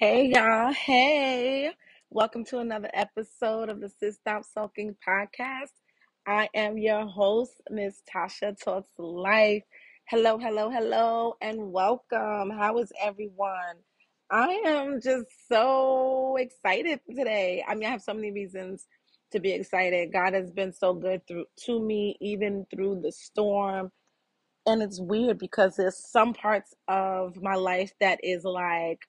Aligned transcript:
Hey 0.00 0.32
y'all, 0.34 0.72
hey. 0.72 1.72
Welcome 2.08 2.42
to 2.46 2.60
another 2.60 2.88
episode 2.94 3.68
of 3.68 3.82
the 3.82 3.90
Sis 3.90 4.14
Stop 4.14 4.44
Sulking 4.44 4.96
podcast. 5.06 5.74
I 6.26 6.48
am 6.54 6.78
your 6.78 7.06
host, 7.06 7.60
Miss 7.68 8.00
Tasha 8.10 8.58
Talks 8.58 8.92
Life. 8.96 9.62
Hello, 10.08 10.38
hello, 10.38 10.70
hello, 10.70 11.34
and 11.42 11.70
welcome. 11.70 12.48
How 12.48 12.78
is 12.78 12.90
everyone? 12.98 13.76
I 14.30 14.62
am 14.64 15.02
just 15.02 15.26
so 15.46 16.38
excited 16.38 17.00
today. 17.06 17.62
I 17.68 17.74
mean, 17.74 17.84
I 17.84 17.90
have 17.90 18.00
so 18.00 18.14
many 18.14 18.32
reasons 18.32 18.86
to 19.32 19.38
be 19.38 19.52
excited. 19.52 20.14
God 20.14 20.32
has 20.32 20.50
been 20.50 20.72
so 20.72 20.94
good 20.94 21.26
through 21.26 21.44
to 21.66 21.78
me, 21.78 22.16
even 22.22 22.66
through 22.74 23.02
the 23.02 23.12
storm. 23.12 23.92
And 24.64 24.80
it's 24.80 24.98
weird 24.98 25.36
because 25.36 25.76
there's 25.76 25.98
some 25.98 26.32
parts 26.32 26.72
of 26.88 27.36
my 27.42 27.56
life 27.56 27.92
that 28.00 28.18
is 28.22 28.44
like 28.44 29.00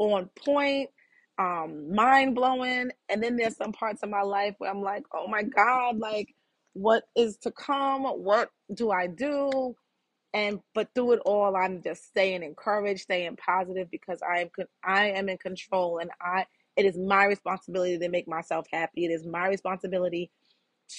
on 0.00 0.30
point, 0.44 0.90
um, 1.38 1.94
mind 1.94 2.34
blowing. 2.34 2.90
And 3.08 3.22
then 3.22 3.36
there's 3.36 3.56
some 3.56 3.72
parts 3.72 4.02
of 4.02 4.10
my 4.10 4.22
life 4.22 4.54
where 4.58 4.70
I'm 4.70 4.82
like, 4.82 5.04
oh 5.14 5.28
my 5.28 5.42
God, 5.44 5.98
like 5.98 6.34
what 6.74 7.04
is 7.16 7.36
to 7.38 7.50
come? 7.50 8.04
What 8.04 8.50
do 8.72 8.90
I 8.90 9.06
do? 9.06 9.76
And 10.32 10.60
but 10.74 10.88
through 10.94 11.14
it 11.14 11.20
all, 11.24 11.56
I'm 11.56 11.82
just 11.82 12.06
staying 12.06 12.42
encouraged, 12.42 13.02
staying 13.02 13.36
positive 13.36 13.90
because 13.90 14.20
I 14.22 14.42
am 14.42 14.50
I 14.84 15.10
am 15.10 15.28
in 15.28 15.38
control, 15.38 15.98
and 15.98 16.10
I 16.20 16.46
it 16.76 16.86
is 16.86 16.96
my 16.96 17.24
responsibility 17.24 17.98
to 17.98 18.08
make 18.08 18.28
myself 18.28 18.66
happy. 18.72 19.04
It 19.06 19.10
is 19.10 19.26
my 19.26 19.48
responsibility 19.48 20.30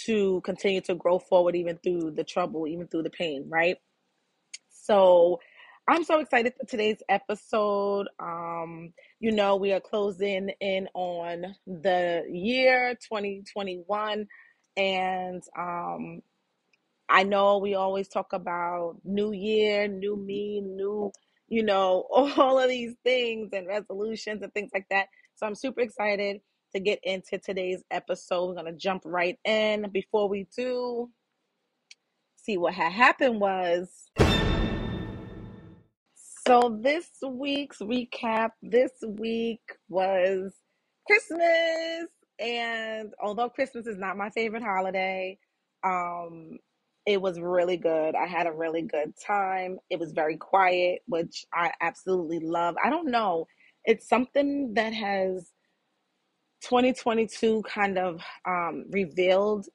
to 0.06 0.42
continue 0.42 0.82
to 0.82 0.96
grow 0.96 1.20
forward, 1.20 1.56
even 1.56 1.78
through 1.78 2.12
the 2.12 2.24
trouble, 2.26 2.68
even 2.68 2.88
through 2.88 3.04
the 3.04 3.10
pain, 3.10 3.46
right? 3.50 3.78
So 4.70 5.40
I'm 5.88 6.04
so 6.04 6.20
excited 6.20 6.54
for 6.58 6.66
today's 6.68 7.02
episode. 7.10 8.08
Um, 8.20 8.94
you 9.20 9.32
know, 9.32 9.56
we 9.56 9.74
are 9.74 9.80
closing 9.80 10.52
in 10.62 10.88
on 10.94 11.56
the 11.66 12.24
year 12.30 12.94
2021, 13.12 14.28
and 14.78 15.44
um, 15.58 16.22
I 17.10 17.24
know 17.24 17.58
we 17.58 17.74
always 17.74 18.08
talk 18.08 18.32
about 18.32 18.98
new 19.04 19.34
year, 19.34 19.88
new 19.88 20.16
me, 20.16 20.62
new, 20.62 21.12
you 21.48 21.64
know, 21.64 22.06
all 22.12 22.60
of 22.60 22.70
these 22.70 22.94
things 23.04 23.50
and 23.52 23.68
resolutions 23.68 24.44
and 24.44 24.54
things 24.54 24.70
like 24.74 24.86
that. 24.92 25.08
So 25.36 25.48
I'm 25.48 25.56
super 25.56 25.82
excited 25.82 26.42
to 26.74 26.80
get 26.80 27.00
into 27.02 27.40
today's 27.40 27.84
episode. 27.90 28.50
We're 28.50 28.62
going 28.62 28.66
to 28.72 28.80
jump 28.80 29.02
right 29.04 29.40
in. 29.44 29.90
Before 29.92 30.30
we 30.30 30.48
do, 30.56 31.10
see 32.36 32.58
what 32.58 32.76
had 32.76 32.92
happened 32.92 33.42
was 33.42 34.12
so 36.52 36.78
this 36.82 37.08
week's 37.26 37.78
recap 37.80 38.50
this 38.62 38.92
week 39.08 39.62
was 39.88 40.52
Christmas 41.08 42.10
and 42.40 43.14
although 43.24 43.48
Christmas 43.48 43.88
is 43.88 43.98
not 43.98 44.18
my 44.18 44.30
favorite 44.32 44.62
holiday, 44.62 45.38
um 45.86 46.58
it 47.06 47.22
was 47.22 47.40
really 47.40 47.78
good. 47.78 48.16
I 48.16 48.28
had 48.28 48.48
a 48.48 48.52
really 48.52 48.82
good 48.82 49.14
time. 49.26 49.80
It 49.90 49.98
was 49.98 50.12
very 50.12 50.36
quiet, 50.36 51.00
which 51.08 51.46
I 51.54 51.72
absolutely 51.80 52.40
love. 52.40 52.76
I 52.84 52.90
don't 52.90 53.10
know. 53.10 53.48
It's 53.86 54.10
something 54.10 54.74
that 54.74 54.92
has 54.92 55.52
2022 56.64 57.64
kind 57.64 57.98
of 57.98 58.20
um 58.46 58.88
revealed 58.92 59.68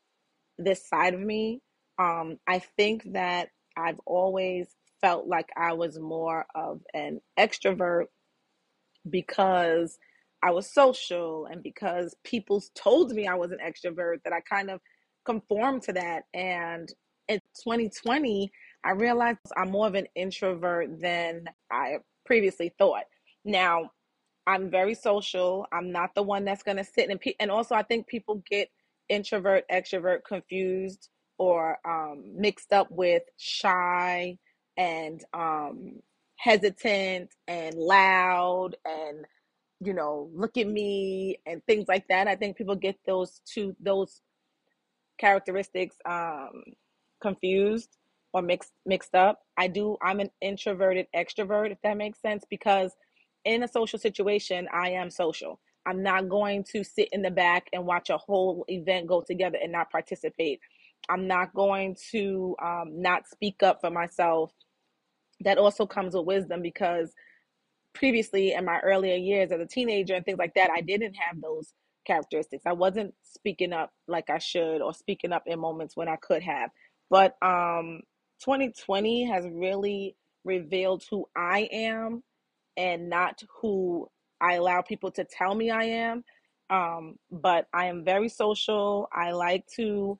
this 0.58 0.86
side 0.86 1.14
of 1.14 1.20
me. 1.20 1.62
Um, 1.98 2.36
I 2.46 2.58
think 2.76 3.14
that 3.14 3.48
I've 3.78 4.00
always 4.04 4.66
felt 5.06 5.28
like 5.28 5.48
I 5.56 5.72
was 5.72 6.00
more 6.00 6.46
of 6.56 6.80
an 6.92 7.20
extrovert 7.38 8.06
because 9.08 9.98
I 10.42 10.50
was 10.50 10.68
social 10.74 11.46
and 11.46 11.62
because 11.62 12.16
people 12.24 12.60
told 12.74 13.12
me 13.12 13.28
I 13.28 13.36
was 13.36 13.52
an 13.52 13.58
extrovert 13.64 14.16
that 14.24 14.32
I 14.32 14.40
kind 14.40 14.68
of 14.68 14.80
conformed 15.24 15.82
to 15.82 15.92
that. 15.92 16.24
And 16.34 16.88
in 17.28 17.38
2020, 17.62 18.50
I 18.84 18.90
realized 18.90 19.38
I'm 19.56 19.70
more 19.70 19.86
of 19.86 19.94
an 19.94 20.08
introvert 20.16 21.00
than 21.00 21.44
I 21.70 21.98
previously 22.24 22.72
thought. 22.76 23.04
Now, 23.44 23.92
I'm 24.48 24.72
very 24.72 24.94
social. 24.94 25.66
I'm 25.72 25.92
not 25.92 26.16
the 26.16 26.24
one 26.24 26.44
that's 26.44 26.64
going 26.64 26.78
to 26.78 26.84
sit 26.84 27.10
and 27.10 27.20
pe- 27.20 27.34
and 27.38 27.52
also 27.52 27.76
I 27.76 27.84
think 27.84 28.08
people 28.08 28.42
get 28.50 28.70
introvert 29.08 29.62
extrovert 29.70 30.24
confused 30.26 31.10
or 31.38 31.78
um, 31.88 32.24
mixed 32.36 32.72
up 32.72 32.88
with 32.90 33.22
shy 33.36 34.36
and 34.76 35.24
um, 35.34 36.02
hesitant 36.36 37.30
and 37.48 37.74
loud 37.76 38.76
and 38.84 39.24
you 39.80 39.92
know 39.94 40.30
look 40.34 40.56
at 40.56 40.66
me 40.66 41.38
and 41.46 41.64
things 41.66 41.86
like 41.88 42.08
that. 42.08 42.28
I 42.28 42.36
think 42.36 42.56
people 42.56 42.76
get 42.76 42.96
those 43.06 43.40
two 43.46 43.76
those 43.80 44.20
characteristics 45.18 45.96
um, 46.06 46.62
confused 47.20 47.96
or 48.32 48.42
mixed 48.42 48.72
mixed 48.84 49.14
up. 49.14 49.42
I 49.56 49.68
do. 49.68 49.96
I'm 50.02 50.20
an 50.20 50.30
introverted 50.40 51.06
extrovert, 51.14 51.72
if 51.72 51.78
that 51.82 51.96
makes 51.96 52.20
sense, 52.20 52.44
because 52.48 52.92
in 53.44 53.62
a 53.62 53.68
social 53.68 53.98
situation, 53.98 54.68
I 54.72 54.90
am 54.90 55.10
social. 55.10 55.60
I'm 55.86 56.02
not 56.02 56.28
going 56.28 56.64
to 56.72 56.82
sit 56.82 57.08
in 57.12 57.22
the 57.22 57.30
back 57.30 57.68
and 57.72 57.86
watch 57.86 58.10
a 58.10 58.18
whole 58.18 58.64
event 58.68 59.06
go 59.06 59.20
together 59.20 59.58
and 59.62 59.72
not 59.72 59.90
participate. 59.90 60.60
I'm 61.08 61.28
not 61.28 61.54
going 61.54 61.96
to 62.10 62.56
um, 62.62 63.00
not 63.00 63.28
speak 63.28 63.62
up 63.62 63.80
for 63.80 63.90
myself. 63.90 64.52
That 65.40 65.58
also 65.58 65.86
comes 65.86 66.14
with 66.14 66.26
wisdom 66.26 66.62
because 66.62 67.12
previously 67.94 68.52
in 68.52 68.64
my 68.64 68.80
earlier 68.80 69.16
years 69.16 69.52
as 69.52 69.60
a 69.60 69.66
teenager 69.66 70.14
and 70.14 70.24
things 70.24 70.38
like 70.38 70.54
that, 70.54 70.70
I 70.70 70.80
didn't 70.80 71.14
have 71.14 71.40
those 71.40 71.72
characteristics. 72.06 72.64
I 72.66 72.72
wasn't 72.72 73.14
speaking 73.22 73.72
up 73.72 73.90
like 74.08 74.30
I 74.30 74.38
should 74.38 74.80
or 74.82 74.94
speaking 74.94 75.32
up 75.32 75.44
in 75.46 75.58
moments 75.60 75.96
when 75.96 76.08
I 76.08 76.16
could 76.16 76.42
have. 76.42 76.70
But 77.10 77.36
um 77.42 78.02
2020 78.44 79.24
has 79.26 79.46
really 79.50 80.16
revealed 80.44 81.04
who 81.10 81.26
I 81.36 81.68
am 81.72 82.22
and 82.78 83.10
not 83.10 83.42
who 83.62 84.08
I 84.42 84.54
allow 84.56 84.82
people 84.82 85.12
to 85.12 85.24
tell 85.24 85.54
me 85.54 85.70
I 85.70 85.84
am. 85.84 86.24
Um, 86.70 87.16
but 87.32 87.68
I 87.74 87.86
am 87.86 88.04
very 88.04 88.30
social. 88.30 89.08
I 89.12 89.32
like 89.32 89.66
to, 89.76 90.18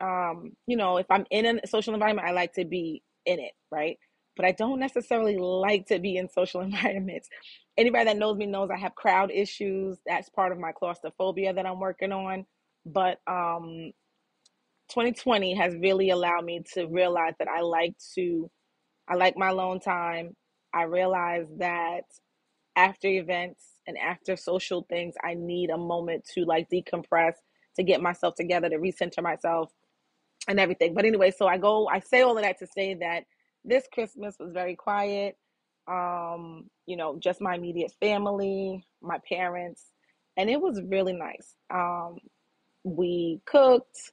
um, 0.00 0.54
you 0.66 0.76
know, 0.78 0.98
if 0.98 1.06
I'm 1.10 1.26
in 1.30 1.60
a 1.64 1.68
social 1.68 1.94
environment, 1.94 2.28
I 2.28 2.32
like 2.32 2.54
to 2.54 2.66
be 2.66 3.02
in 3.26 3.40
it, 3.40 3.52
right? 3.72 3.98
But 4.36 4.46
I 4.46 4.52
don't 4.52 4.80
necessarily 4.80 5.36
like 5.36 5.86
to 5.86 5.98
be 5.98 6.16
in 6.16 6.28
social 6.28 6.60
environments. 6.62 7.28
Anybody 7.76 8.06
that 8.06 8.18
knows 8.18 8.36
me 8.36 8.46
knows 8.46 8.70
I 8.72 8.78
have 8.78 8.94
crowd 8.94 9.30
issues. 9.32 9.98
That's 10.06 10.28
part 10.30 10.52
of 10.52 10.58
my 10.58 10.72
claustrophobia 10.72 11.54
that 11.54 11.66
I'm 11.66 11.80
working 11.80 12.12
on. 12.12 12.46
But 12.86 13.18
um, 13.26 13.92
2020 14.90 15.54
has 15.54 15.74
really 15.76 16.10
allowed 16.10 16.44
me 16.44 16.62
to 16.74 16.86
realize 16.86 17.34
that 17.38 17.48
I 17.48 17.62
like 17.62 17.94
to, 18.16 18.50
I 19.08 19.14
like 19.14 19.36
my 19.36 19.48
alone 19.48 19.80
time. 19.80 20.36
I 20.74 20.82
realize 20.84 21.46
that 21.58 22.02
after 22.76 23.08
events 23.08 23.64
and 23.86 23.96
after 23.98 24.36
social 24.36 24.86
things, 24.88 25.14
I 25.24 25.34
need 25.34 25.70
a 25.70 25.78
moment 25.78 26.24
to 26.34 26.44
like 26.44 26.68
decompress, 26.70 27.34
to 27.76 27.82
get 27.82 28.02
myself 28.02 28.34
together, 28.34 28.68
to 28.68 28.76
recenter 28.78 29.22
myself 29.22 29.70
and 30.48 30.60
everything. 30.60 30.94
But 30.94 31.04
anyway, 31.04 31.30
so 31.30 31.46
I 31.46 31.58
go, 31.58 31.88
I 31.88 32.00
say 32.00 32.22
all 32.22 32.36
of 32.36 32.42
that 32.42 32.58
to 32.58 32.66
say 32.66 32.94
that 32.94 33.24
this 33.64 33.84
Christmas 33.92 34.36
was 34.38 34.52
very 34.52 34.76
quiet. 34.76 35.36
Um, 35.86 36.70
you 36.86 36.96
know, 36.96 37.18
just 37.18 37.40
my 37.40 37.54
immediate 37.54 37.92
family, 38.00 38.86
my 39.02 39.18
parents, 39.28 39.84
and 40.36 40.48
it 40.48 40.60
was 40.60 40.80
really 40.82 41.12
nice. 41.12 41.54
Um, 41.72 42.18
we 42.84 43.40
cooked, 43.46 44.12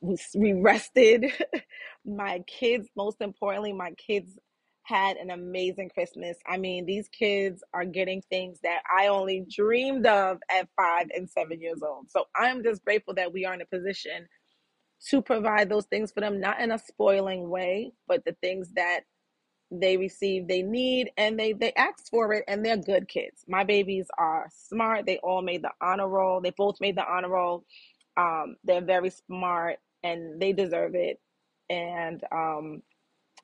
we, 0.00 0.16
we 0.34 0.52
rested. 0.52 1.26
my 2.04 2.40
kids, 2.46 2.88
most 2.96 3.20
importantly, 3.20 3.72
my 3.72 3.92
kids 3.92 4.38
had 4.82 5.18
an 5.18 5.30
amazing 5.30 5.90
Christmas. 5.90 6.38
I 6.46 6.56
mean, 6.56 6.86
these 6.86 7.08
kids 7.08 7.62
are 7.74 7.84
getting 7.84 8.22
things 8.30 8.58
that 8.62 8.80
I 8.90 9.08
only 9.08 9.44
dreamed 9.54 10.06
of 10.06 10.38
at 10.50 10.68
five 10.76 11.08
and 11.14 11.28
seven 11.28 11.60
years 11.60 11.82
old. 11.86 12.10
So 12.10 12.24
I'm 12.34 12.62
just 12.62 12.84
grateful 12.84 13.14
that 13.14 13.32
we 13.32 13.44
are 13.44 13.52
in 13.52 13.60
a 13.60 13.66
position 13.66 14.26
to 15.10 15.22
provide 15.22 15.68
those 15.70 15.86
things 15.86 16.12
for 16.12 16.20
them, 16.20 16.40
not 16.40 16.60
in 16.60 16.72
a 16.72 16.78
spoiling 16.78 17.48
way, 17.50 17.92
but 18.08 18.24
the 18.24 18.36
things 18.42 18.70
that 18.76 19.00
they 19.72 19.98
receive 19.98 20.48
they 20.48 20.62
need 20.62 21.12
and 21.18 21.38
they 21.38 21.52
they 21.54 21.74
ask 21.74 22.10
for 22.10 22.34
it 22.34 22.44
and 22.48 22.66
they're 22.66 22.78
good 22.78 23.08
kids. 23.08 23.44
My 23.48 23.64
babies 23.64 24.08
are 24.18 24.48
smart. 24.54 25.06
They 25.06 25.18
all 25.18 25.42
made 25.42 25.62
the 25.62 25.72
honor 25.82 26.08
roll. 26.08 26.40
They 26.42 26.52
both 26.52 26.78
made 26.80 26.96
the 26.96 27.06
honor 27.06 27.30
roll. 27.30 27.66
Um 28.16 28.56
they're 28.64 28.82
very 28.82 29.10
smart 29.10 29.78
and 30.04 30.40
they 30.42 30.54
deserve 30.54 30.96
it. 30.96 31.20
And 31.70 32.22
um 32.32 32.82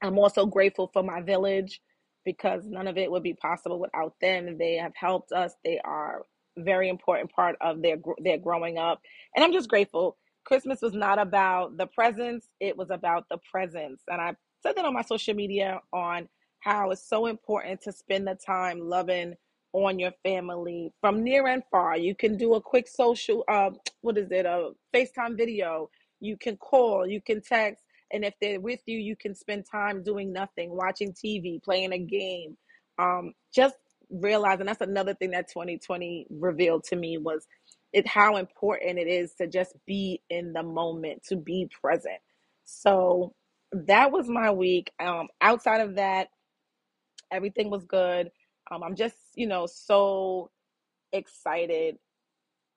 i'm 0.03 0.19
also 0.19 0.47
grateful 0.47 0.91
for 0.93 1.03
my 1.03 1.23
village 1.23 1.81
because 2.25 2.65
none 2.67 2.89
of 2.89 2.99
it 2.99 3.11
would 3.11 3.23
be 3.25 3.35
possible 3.35 3.81
without 3.81 4.15
them. 4.21 4.59
They 4.59 4.77
have 4.77 4.95
helped 4.97 5.33
us. 5.33 5.55
They 5.65 5.81
are 5.85 6.23
very 6.59 6.89
important 6.91 7.33
part 7.33 7.57
of 7.63 7.83
their 7.83 7.97
their 8.19 8.39
growing 8.39 8.79
up. 8.79 9.01
And 9.37 9.45
i'm 9.45 9.53
just 9.55 9.69
grateful 9.71 10.19
christmas 10.45 10.81
was 10.83 10.93
not 10.93 11.19
about 11.19 11.77
the 11.77 11.87
presents 11.87 12.49
it 12.61 12.77
was 12.77 12.91
about 12.91 13.27
the 13.31 13.39
presence 13.51 14.03
and 14.09 14.21
i 14.21 14.35
said 14.63 14.77
that 14.77 14.85
on 14.85 14.95
my 14.95 15.03
social 15.03 15.35
media 15.35 15.81
on 15.93 16.29
how 16.61 16.91
it's 16.91 17.07
so 17.07 17.27
important 17.27 17.81
to 17.83 17.93
spend 17.93 18.27
the 18.27 18.35
time 18.35 18.81
loving 18.81 19.35
on 19.75 19.99
your 19.99 20.13
family 20.23 20.93
from 21.01 21.23
near 21.23 21.49
and 21.49 21.63
far. 21.71 21.97
You 21.99 22.15
can 22.15 22.37
do 22.37 22.55
a 22.55 22.61
quick 22.61 22.89
social, 22.89 23.45
uh, 23.49 23.71
what 24.01 24.17
is 24.17 24.31
it, 24.31 24.47
a 24.47 24.71
FaceTime 24.95 25.37
video. 25.37 25.91
You 26.21 26.39
can 26.39 26.57
call, 26.57 27.07
you 27.07 27.21
can 27.21 27.43
text. 27.43 27.85
And 28.13 28.25
if 28.25 28.35
they're 28.41 28.61
with 28.61 28.81
you, 28.87 28.99
you 28.99 29.17
can 29.17 29.35
spend 29.35 29.67
time 29.71 30.03
doing 30.03 30.33
nothing, 30.33 30.71
watching 30.71 31.13
TV, 31.13 31.63
playing 31.63 31.93
a 31.93 31.99
game. 31.99 32.57
Um, 32.99 33.35
just 33.53 33.77
realizing 34.11 34.67
that's 34.67 34.81
another 34.81 35.15
thing 35.15 35.33
that 35.33 35.49
2020 35.49 36.29
revealed 36.31 36.85
to 36.85 36.97
me 36.97 37.19
was 37.19 37.47
it 37.95 38.09
how 38.09 38.37
important 38.37 38.99
it 38.99 39.07
is 39.07 39.35
to 39.35 39.47
just 39.47 39.73
be 39.87 40.21
in 40.29 40.53
the 40.53 40.65
moment, 40.65 41.23
to 41.29 41.37
be 41.37 41.71
present. 41.81 42.19
So 42.65 43.35
that 43.73 44.11
was 44.11 44.29
my 44.29 44.51
week. 44.51 44.91
Um, 44.99 45.29
outside 45.41 45.81
of 45.81 45.95
that, 45.95 46.29
everything 47.33 47.71
was 47.71 47.85
good. 47.85 48.31
Um, 48.71 48.83
I'm 48.83 48.97
just, 48.97 49.15
you 49.37 49.47
know, 49.47 49.67
so 49.67 50.51
excited 51.13 51.99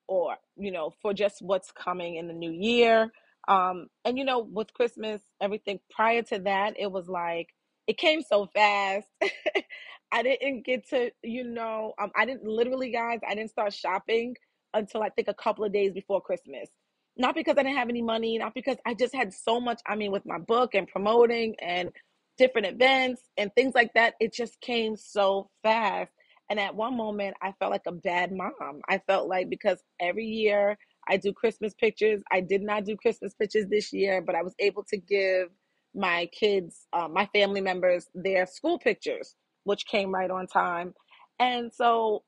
or, 0.06 0.36
you 0.56 0.70
know, 0.70 0.94
for 1.02 1.12
just 1.12 1.42
what's 1.42 1.72
coming 1.72 2.14
in 2.14 2.28
the 2.28 2.32
new 2.32 2.52
year. 2.52 3.10
Um, 3.48 3.88
and, 4.04 4.16
you 4.16 4.24
know, 4.24 4.38
with 4.38 4.72
Christmas, 4.72 5.20
everything 5.40 5.80
prior 5.90 6.22
to 6.22 6.38
that, 6.40 6.74
it 6.78 6.92
was 6.92 7.08
like, 7.08 7.48
it 7.88 7.98
came 7.98 8.22
so 8.22 8.46
fast. 8.54 9.08
I 10.12 10.22
didn't 10.22 10.64
get 10.64 10.88
to, 10.90 11.10
you 11.24 11.42
know, 11.42 11.94
um, 12.00 12.12
I 12.16 12.24
didn't 12.24 12.44
literally, 12.44 12.92
guys, 12.92 13.18
I 13.28 13.34
didn't 13.34 13.50
start 13.50 13.72
shopping 13.74 14.36
until 14.74 15.02
I 15.02 15.10
think 15.10 15.28
a 15.28 15.34
couple 15.34 15.64
of 15.64 15.72
days 15.72 15.92
before 15.92 16.20
Christmas. 16.20 16.68
Not 17.16 17.34
because 17.34 17.56
I 17.58 17.62
didn't 17.62 17.78
have 17.78 17.88
any 17.88 18.02
money, 18.02 18.38
not 18.38 18.54
because 18.54 18.76
I 18.86 18.94
just 18.94 19.14
had 19.14 19.34
so 19.34 19.60
much, 19.60 19.80
I 19.86 19.96
mean, 19.96 20.12
with 20.12 20.24
my 20.24 20.38
book 20.38 20.74
and 20.74 20.86
promoting 20.86 21.56
and 21.60 21.90
different 22.38 22.68
events 22.68 23.22
and 23.36 23.52
things 23.54 23.74
like 23.74 23.92
that, 23.94 24.14
it 24.20 24.32
just 24.32 24.60
came 24.60 24.96
so 24.96 25.50
fast. 25.62 26.12
And 26.50 26.60
at 26.60 26.74
one 26.74 26.96
moment, 26.96 27.36
I 27.42 27.52
felt 27.58 27.72
like 27.72 27.86
a 27.86 27.92
bad 27.92 28.32
mom. 28.32 28.80
I 28.88 28.98
felt 29.06 29.28
like 29.28 29.50
because 29.50 29.78
every 30.00 30.26
year 30.26 30.78
I 31.08 31.16
do 31.16 31.32
Christmas 31.32 31.74
pictures, 31.74 32.22
I 32.30 32.40
did 32.40 32.62
not 32.62 32.84
do 32.84 32.96
Christmas 32.96 33.34
pictures 33.34 33.66
this 33.68 33.92
year, 33.92 34.22
but 34.22 34.34
I 34.34 34.42
was 34.42 34.54
able 34.58 34.84
to 34.84 34.96
give 34.96 35.48
my 35.94 36.26
kids, 36.38 36.86
uh, 36.92 37.08
my 37.08 37.28
family 37.34 37.60
members, 37.60 38.08
their 38.14 38.46
school 38.46 38.78
pictures, 38.78 39.34
which 39.64 39.86
came 39.86 40.14
right 40.14 40.30
on 40.30 40.46
time. 40.46 40.94
And 41.40 41.72
so 41.72 42.22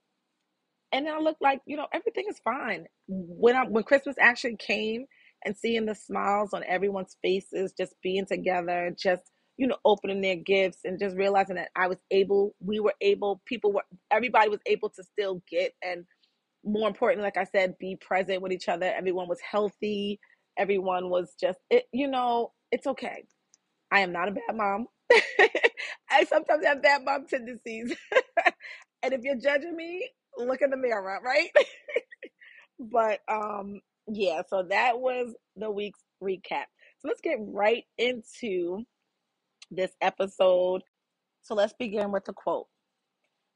and 0.92 1.08
I 1.08 1.18
look 1.18 1.36
like 1.40 1.60
you 1.66 1.76
know 1.76 1.86
everything 1.92 2.26
is 2.28 2.40
fine. 2.44 2.86
Mm-hmm. 3.10 3.32
When 3.38 3.56
I 3.56 3.64
when 3.64 3.84
Christmas 3.84 4.16
actually 4.20 4.56
came 4.56 5.06
and 5.44 5.56
seeing 5.56 5.86
the 5.86 5.94
smiles 5.94 6.52
on 6.52 6.64
everyone's 6.64 7.16
faces, 7.22 7.72
just 7.76 7.94
being 8.02 8.26
together, 8.26 8.94
just 8.96 9.22
you 9.56 9.66
know 9.66 9.76
opening 9.84 10.20
their 10.20 10.36
gifts 10.36 10.80
and 10.84 10.98
just 10.98 11.16
realizing 11.16 11.56
that 11.56 11.70
I 11.76 11.88
was 11.88 11.98
able, 12.10 12.54
we 12.60 12.80
were 12.80 12.94
able, 13.00 13.42
people 13.46 13.72
were, 13.72 13.84
everybody 14.10 14.48
was 14.48 14.60
able 14.66 14.90
to 14.90 15.02
still 15.02 15.42
get 15.50 15.72
and 15.82 16.04
more 16.64 16.88
importantly, 16.88 17.24
like 17.24 17.36
I 17.36 17.44
said, 17.44 17.78
be 17.78 17.96
present 17.96 18.42
with 18.42 18.52
each 18.52 18.68
other. 18.68 18.86
Everyone 18.86 19.28
was 19.28 19.40
healthy. 19.40 20.20
Everyone 20.58 21.08
was 21.08 21.34
just 21.40 21.58
it. 21.70 21.84
You 21.92 22.08
know, 22.08 22.52
it's 22.70 22.86
okay. 22.86 23.24
I 23.90 24.00
am 24.00 24.12
not 24.12 24.28
a 24.28 24.32
bad 24.32 24.56
mom. 24.56 24.86
I 26.10 26.24
sometimes 26.24 26.64
have 26.64 26.82
bad 26.82 27.04
mom 27.04 27.26
tendencies. 27.26 27.94
and 29.02 29.14
if 29.14 29.22
you're 29.22 29.36
judging 29.36 29.74
me, 29.74 30.08
look 30.48 30.62
in 30.62 30.70
the 30.70 30.76
mirror, 30.76 31.20
right? 31.22 31.50
but 32.78 33.20
um 33.28 33.80
yeah, 34.08 34.42
so 34.48 34.64
that 34.70 34.98
was 34.98 35.34
the 35.56 35.70
week's 35.70 36.00
recap. 36.22 36.64
So 36.98 37.08
let's 37.08 37.20
get 37.20 37.38
right 37.40 37.84
into 37.98 38.84
this 39.70 39.92
episode. 40.00 40.82
So 41.42 41.54
let's 41.54 41.74
begin 41.78 42.12
with 42.12 42.24
the 42.24 42.32
quote. 42.32 42.66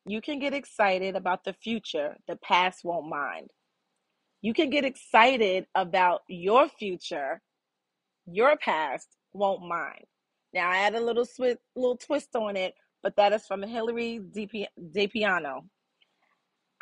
You 0.07 0.21
can 0.21 0.39
get 0.39 0.55
excited 0.55 1.17
about 1.17 1.45
the 1.45 1.55
future, 1.55 2.17
the 2.29 2.37
past 2.37 2.81
won't 2.85 3.09
mind. 3.09 3.49
You 4.43 4.53
can 4.53 4.69
get 4.71 4.85
excited 4.85 5.67
about 5.75 6.21
your 6.29 6.69
future, 6.69 7.41
your 8.27 8.57
past 8.57 9.09
won't 9.33 9.67
mind. 9.67 10.05
Now 10.53 10.71
I 10.71 10.79
add 10.79 10.95
a 10.95 11.01
little 11.01 11.25
swi- 11.25 11.57
little 11.75 11.97
twist 11.97 12.37
on 12.37 12.57
it, 12.57 12.75
but 13.03 13.17
that 13.17 13.33
is 13.33 13.47
from 13.47 13.63
Hillary 13.63 14.21
DePiano. 14.21 15.63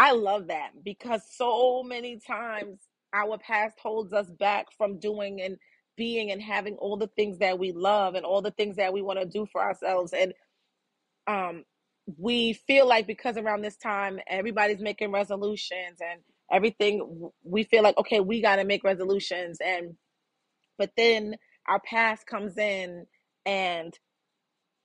I 0.03 0.11
love 0.13 0.49
that 0.49 0.73
because 0.85 1.23
so 1.31 1.85
many 1.85 2.19
times 2.19 2.81
our 3.15 3.39
past 3.39 3.79
holds 3.81 4.13
us 4.13 4.29
back 4.29 4.67
from 4.77 4.99
doing 4.99 5.41
and 5.41 5.59
being 5.97 6.33
and 6.33 6.43
having 6.43 6.75
all 6.75 6.97
the 6.97 7.07
things 7.07 7.39
that 7.39 7.61
we 7.61 7.71
love 7.71 8.17
and 8.17 8.27
all 8.27 8.43
the 8.43 8.51
things 8.51 8.79
that 8.79 8.93
we 8.93 9.01
want 9.01 9.21
to 9.21 9.27
do 9.27 9.47
for 9.53 9.63
ourselves. 9.63 10.13
And 10.13 10.35
um 11.29 11.63
we 12.19 12.55
feel 12.55 12.89
like 12.89 13.07
because 13.07 13.37
around 13.37 13.63
this 13.63 13.77
time 13.77 14.19
everybody's 14.27 14.81
making 14.81 15.13
resolutions 15.13 15.99
and 16.01 16.21
everything 16.51 17.31
we 17.45 17.63
feel 17.63 17.85
like 17.85 17.97
okay 17.97 18.19
we 18.19 18.43
got 18.43 18.57
to 18.57 18.65
make 18.65 18.83
resolutions. 18.83 19.59
And 19.65 19.95
but 20.79 20.91
then 20.97 21.37
our 21.69 21.79
past 21.79 22.27
comes 22.27 22.59
in 22.59 23.07
and 23.47 23.97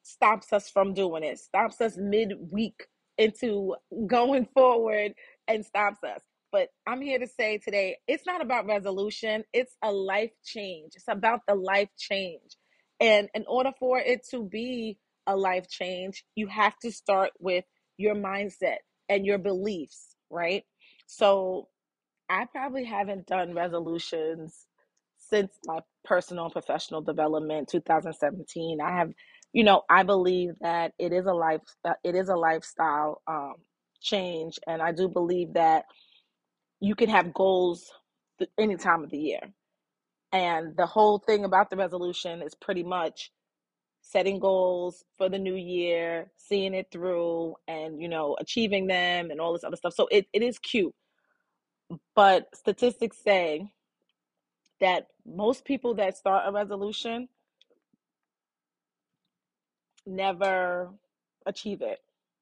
stops 0.04 0.54
us 0.54 0.70
from 0.70 0.94
doing 0.94 1.24
it 1.24 1.40
stops 1.40 1.82
us 1.82 1.98
mid-week 1.98 2.86
into 3.18 3.76
going 4.08 4.48
forward 4.54 5.14
and 5.48 5.66
stops 5.66 6.04
us. 6.04 6.22
But 6.52 6.70
I'm 6.88 7.02
here 7.02 7.20
to 7.20 7.28
say 7.28 7.58
today, 7.58 7.98
it's 8.08 8.26
not 8.26 8.42
about 8.42 8.68
resolution, 8.68 9.44
it's 9.54 9.76
a 9.84 9.92
life 9.92 10.32
change. 10.46 10.94
It's 10.96 11.08
about 11.10 11.42
the 11.48 11.56
life 11.56 11.90
change. 11.98 12.58
And 13.00 13.30
in 13.34 13.46
order 13.48 13.72
for 13.80 14.00
it 14.00 14.26
to 14.32 14.44
be 14.44 14.98
a 15.28 15.36
life 15.36 15.70
change, 15.70 16.24
you 16.36 16.48
have 16.48 16.78
to 16.80 16.92
start 16.92 17.32
with 17.40 17.66
your 17.98 18.16
mindset 18.16 18.78
and 19.10 19.26
your 19.26 19.38
beliefs, 19.38 20.16
right? 20.30 20.64
So 21.06 21.68
I 22.30 22.46
probably 22.46 22.86
haven't 22.86 23.28
done 23.28 23.54
resolutions 23.54 24.66
since 25.18 25.52
my 25.66 25.80
personal 26.06 26.46
and 26.46 26.54
professional 26.54 27.02
development 27.02 27.70
2017 27.70 28.80
i 28.82 28.92
have 28.98 29.12
you 29.54 29.64
know 29.64 29.84
i 29.90 30.04
believe 30.04 30.52
that 30.62 30.94
it 31.00 31.14
is 31.14 31.26
a 31.26 31.34
life 31.34 31.62
uh, 31.86 31.94
it 32.04 32.16
is 32.16 32.30
a 32.30 32.36
lifestyle 32.36 33.22
um, 33.28 33.56
change 34.02 34.60
and 34.68 34.82
i 34.82 34.92
do 34.92 35.08
believe 35.10 35.54
that 35.54 35.86
you 36.82 36.96
can 36.96 37.10
have 37.10 37.34
goals 37.34 37.92
any 38.60 38.78
time 38.78 39.04
of 39.04 39.12
the 39.12 39.18
year. 39.20 39.42
And 40.34 40.76
the 40.78 40.86
whole 40.86 41.20
thing 41.20 41.46
about 41.46 41.70
the 41.70 41.78
resolution 41.78 42.42
is 42.42 42.56
pretty 42.56 42.84
much 42.84 43.32
setting 44.02 44.40
goals 44.40 45.04
for 45.18 45.30
the 45.30 45.40
new 45.40 45.56
year 45.56 46.32
seeing 46.38 46.74
it 46.74 46.88
through 46.92 47.56
and 47.68 48.02
you 48.02 48.08
know 48.10 48.38
achieving 48.40 48.88
them 48.88 49.32
and 49.32 49.42
all 49.42 49.54
this 49.54 49.64
other 49.66 49.76
stuff. 49.78 49.94
So 49.94 50.08
it, 50.12 50.28
it 50.34 50.42
is 50.44 50.60
cute. 50.60 50.94
But 52.16 52.48
statistics 52.56 53.18
say 53.24 53.68
that 54.82 55.08
most 55.26 55.66
people 55.66 55.96
that 55.96 56.18
start 56.18 56.46
a 56.48 56.52
resolution 56.52 57.30
never 60.08 60.92
achieve 61.46 61.82
it, 61.82 62.00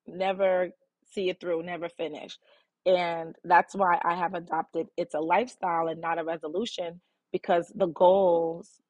never 0.08 0.70
see 1.12 1.30
it 1.30 1.42
through, 1.42 1.64
never 1.64 1.90
finish. 1.90 2.38
And 2.86 3.36
that's 3.44 3.76
why 3.76 4.00
I 4.06 4.16
have 4.16 4.36
adopted 4.36 4.88
it's 4.98 5.16
a 5.16 5.22
lifestyle 5.22 5.88
and 5.90 6.02
not 6.02 6.20
a 6.20 6.26
resolution 6.26 7.02
because 7.34 7.72
the 7.76 7.88
goals, 7.88 8.82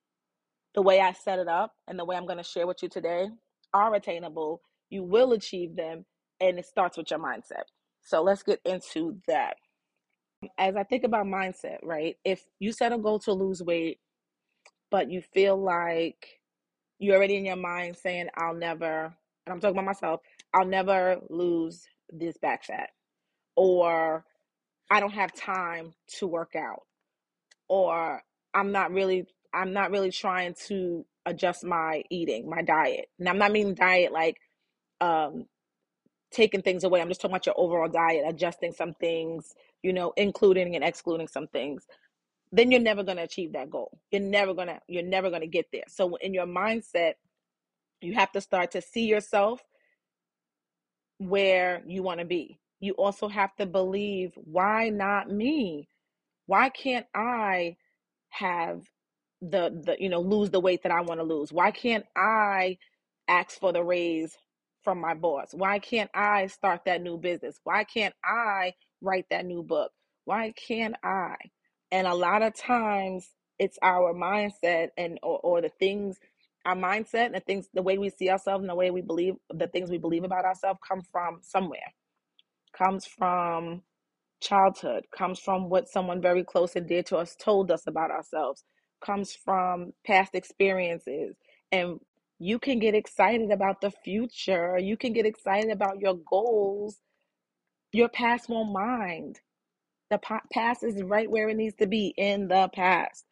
the 0.75 0.81
way 0.81 1.01
I 1.01 1.13
set 1.13 1.39
it 1.39 1.47
up 1.47 1.73
and 1.87 1.99
the 1.99 2.05
way 2.05 2.17
I'm 2.17 2.27
going 2.27 2.37
to 2.37 2.43
share 2.43 2.67
with 2.67 2.83
you 2.83 2.89
today 2.89 3.27
are 3.73 3.95
attainable. 3.95 4.61
You 4.89 5.03
will 5.03 5.33
achieve 5.33 5.75
them, 5.75 6.05
and 6.41 6.59
it 6.59 6.65
starts 6.65 6.97
with 6.97 7.11
your 7.11 7.19
mindset. 7.19 7.63
So 8.03 8.23
let's 8.23 8.43
get 8.43 8.61
into 8.65 9.19
that. 9.27 9.55
As 10.59 10.75
I 10.75 10.83
think 10.83 11.03
about 11.03 11.25
mindset, 11.25 11.77
right? 11.83 12.17
If 12.25 12.43
you 12.59 12.71
set 12.71 12.93
a 12.93 12.99
goal 12.99 13.19
to 13.19 13.33
lose 13.33 13.63
weight, 13.63 13.99
but 14.91 15.11
you 15.11 15.21
feel 15.33 15.57
like 15.61 16.34
you're 16.99 17.15
already 17.15 17.37
in 17.37 17.45
your 17.45 17.55
mind 17.55 17.97
saying, 17.97 18.29
I'll 18.35 18.55
never, 18.55 19.05
and 19.45 19.53
I'm 19.53 19.59
talking 19.59 19.75
about 19.77 19.85
myself, 19.85 20.21
I'll 20.53 20.65
never 20.67 21.17
lose 21.29 21.85
this 22.09 22.37
back 22.37 22.63
fat, 22.65 22.89
or 23.55 24.23
I 24.91 24.99
don't 24.99 25.13
have 25.13 25.33
time 25.33 25.93
to 26.19 26.27
work 26.27 26.55
out, 26.55 26.83
or 27.67 28.21
I'm 28.53 28.71
not 28.71 28.91
really, 28.91 29.25
I'm 29.53 29.73
not 29.73 29.91
really 29.91 30.11
trying 30.11 30.55
to 30.67 31.05
adjust 31.25 31.63
my 31.63 32.03
eating, 32.09 32.49
my 32.49 32.61
diet. 32.61 33.07
And 33.19 33.27
I'm 33.27 33.37
not 33.37 33.51
meaning 33.51 33.73
diet 33.73 34.11
like 34.11 34.37
um 35.01 35.45
taking 36.31 36.61
things 36.61 36.83
away. 36.83 37.01
I'm 37.01 37.07
just 37.07 37.21
talking 37.21 37.33
about 37.33 37.45
your 37.45 37.59
overall 37.59 37.89
diet, 37.89 38.23
adjusting 38.27 38.73
some 38.73 38.93
things, 38.93 39.53
you 39.83 39.93
know, 39.93 40.13
including 40.17 40.75
and 40.75 40.83
excluding 40.83 41.27
some 41.27 41.47
things 41.47 41.85
then 42.55 42.71
you're 42.71 42.79
never 42.81 43.03
going 43.03 43.17
to 43.17 43.23
achieve 43.23 43.53
that 43.53 43.69
goal. 43.69 43.99
You're 44.11 44.21
never 44.21 44.53
going 44.53 44.69
to 44.69 44.79
you're 44.87 45.03
never 45.03 45.29
going 45.29 45.41
to 45.41 45.47
get 45.47 45.67
there. 45.73 45.83
So 45.89 46.15
in 46.15 46.33
your 46.33 46.47
mindset, 46.47 47.13
you 48.01 48.13
have 48.13 48.31
to 48.33 48.41
start 48.41 48.71
to 48.71 48.81
see 48.81 49.05
yourself 49.05 49.61
where 51.17 51.83
you 51.85 52.01
want 52.03 52.19
to 52.19 52.25
be. 52.25 52.59
You 52.79 52.93
also 52.93 53.27
have 53.27 53.55
to 53.57 53.65
believe, 53.65 54.31
why 54.35 54.89
not 54.89 55.29
me? 55.29 55.89
Why 56.45 56.69
can't 56.69 57.05
I 57.13 57.75
have 58.29 58.83
the 59.41 59.81
the 59.85 59.97
you 59.99 60.09
know 60.09 60.21
lose 60.21 60.49
the 60.49 60.59
weight 60.61 60.83
that 60.83 60.93
I 60.93 61.01
want 61.01 61.19
to 61.19 61.25
lose? 61.25 61.51
Why 61.51 61.71
can't 61.71 62.05
I 62.15 62.77
ask 63.27 63.59
for 63.59 63.73
the 63.73 63.83
raise 63.83 64.37
from 64.83 65.01
my 65.01 65.13
boss? 65.13 65.49
Why 65.53 65.79
can't 65.79 66.11
I 66.13 66.47
start 66.47 66.81
that 66.85 67.01
new 67.01 67.17
business? 67.17 67.59
Why 67.65 67.83
can't 67.83 68.15
I 68.23 68.75
write 69.01 69.25
that 69.31 69.45
new 69.45 69.63
book? 69.63 69.91
Why 70.25 70.53
can't 70.67 70.95
I? 71.03 71.35
And 71.91 72.07
a 72.07 72.13
lot 72.13 72.41
of 72.41 72.55
times 72.55 73.29
it's 73.59 73.77
our 73.81 74.13
mindset 74.13 74.89
and 74.97 75.19
or, 75.23 75.39
or 75.39 75.61
the 75.61 75.71
things 75.79 76.17
our 76.65 76.75
mindset 76.75 77.27
and 77.27 77.35
the 77.35 77.39
things 77.41 77.67
the 77.73 77.81
way 77.81 77.97
we 77.97 78.09
see 78.09 78.29
ourselves 78.29 78.61
and 78.61 78.69
the 78.69 78.75
way 78.75 78.91
we 78.91 79.01
believe 79.01 79.35
the 79.53 79.67
things 79.67 79.89
we 79.91 79.99
believe 79.99 80.23
about 80.23 80.45
ourselves 80.45 80.79
come 80.87 81.01
from 81.11 81.39
somewhere. 81.41 81.93
Comes 82.77 83.05
from 83.05 83.83
childhood, 84.41 85.05
comes 85.15 85.39
from 85.39 85.69
what 85.69 85.89
someone 85.89 86.21
very 86.21 86.43
close 86.43 86.75
and 86.75 86.87
dear 86.87 87.03
to 87.03 87.17
us 87.17 87.35
told 87.35 87.71
us 87.71 87.87
about 87.87 88.11
ourselves, 88.11 88.63
comes 89.03 89.33
from 89.33 89.93
past 90.05 90.35
experiences. 90.35 91.35
And 91.71 91.99
you 92.39 92.59
can 92.59 92.79
get 92.79 92.95
excited 92.95 93.51
about 93.51 93.81
the 93.81 93.91
future. 93.91 94.77
You 94.77 94.97
can 94.97 95.13
get 95.13 95.25
excited 95.25 95.71
about 95.71 95.99
your 95.99 96.15
goals. 96.29 96.97
Your 97.93 98.09
past 98.09 98.49
won't 98.49 98.73
mind. 98.73 99.39
The 100.11 100.19
past 100.53 100.83
is 100.83 101.01
right 101.03 101.29
where 101.29 101.49
it 101.49 101.57
needs 101.57 101.75
to 101.77 101.87
be 101.87 102.13
in 102.17 102.47
the 102.47 102.69
past. 102.73 103.25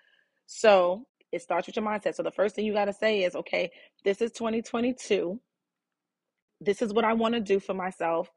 So 0.47 1.05
it 1.31 1.41
starts 1.41 1.67
with 1.67 1.75
your 1.75 1.85
mindset. 1.85 2.15
So 2.15 2.23
the 2.23 2.31
first 2.31 2.55
thing 2.55 2.65
you 2.65 2.73
got 2.73 2.85
to 2.85 2.93
say 2.93 3.23
is, 3.23 3.35
okay, 3.35 3.71
this 4.03 4.21
is 4.21 4.31
2022. 4.31 5.39
This 6.61 6.81
is 6.81 6.93
what 6.93 7.05
I 7.05 7.13
want 7.13 7.35
to 7.35 7.39
do 7.39 7.59
for 7.59 7.73
myself 7.73 8.29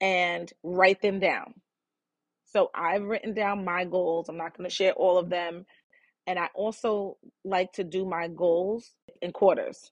and 0.00 0.52
write 0.62 1.02
them 1.02 1.20
down. 1.20 1.54
So 2.46 2.70
I've 2.74 3.02
written 3.02 3.34
down 3.34 3.64
my 3.64 3.84
goals. 3.84 4.28
I'm 4.28 4.36
not 4.36 4.56
going 4.56 4.68
to 4.68 4.74
share 4.74 4.92
all 4.92 5.18
of 5.18 5.28
them. 5.28 5.66
And 6.26 6.38
I 6.38 6.48
also 6.54 7.16
like 7.44 7.72
to 7.74 7.84
do 7.84 8.04
my 8.04 8.28
goals 8.28 8.92
in 9.22 9.32
quarters, 9.32 9.90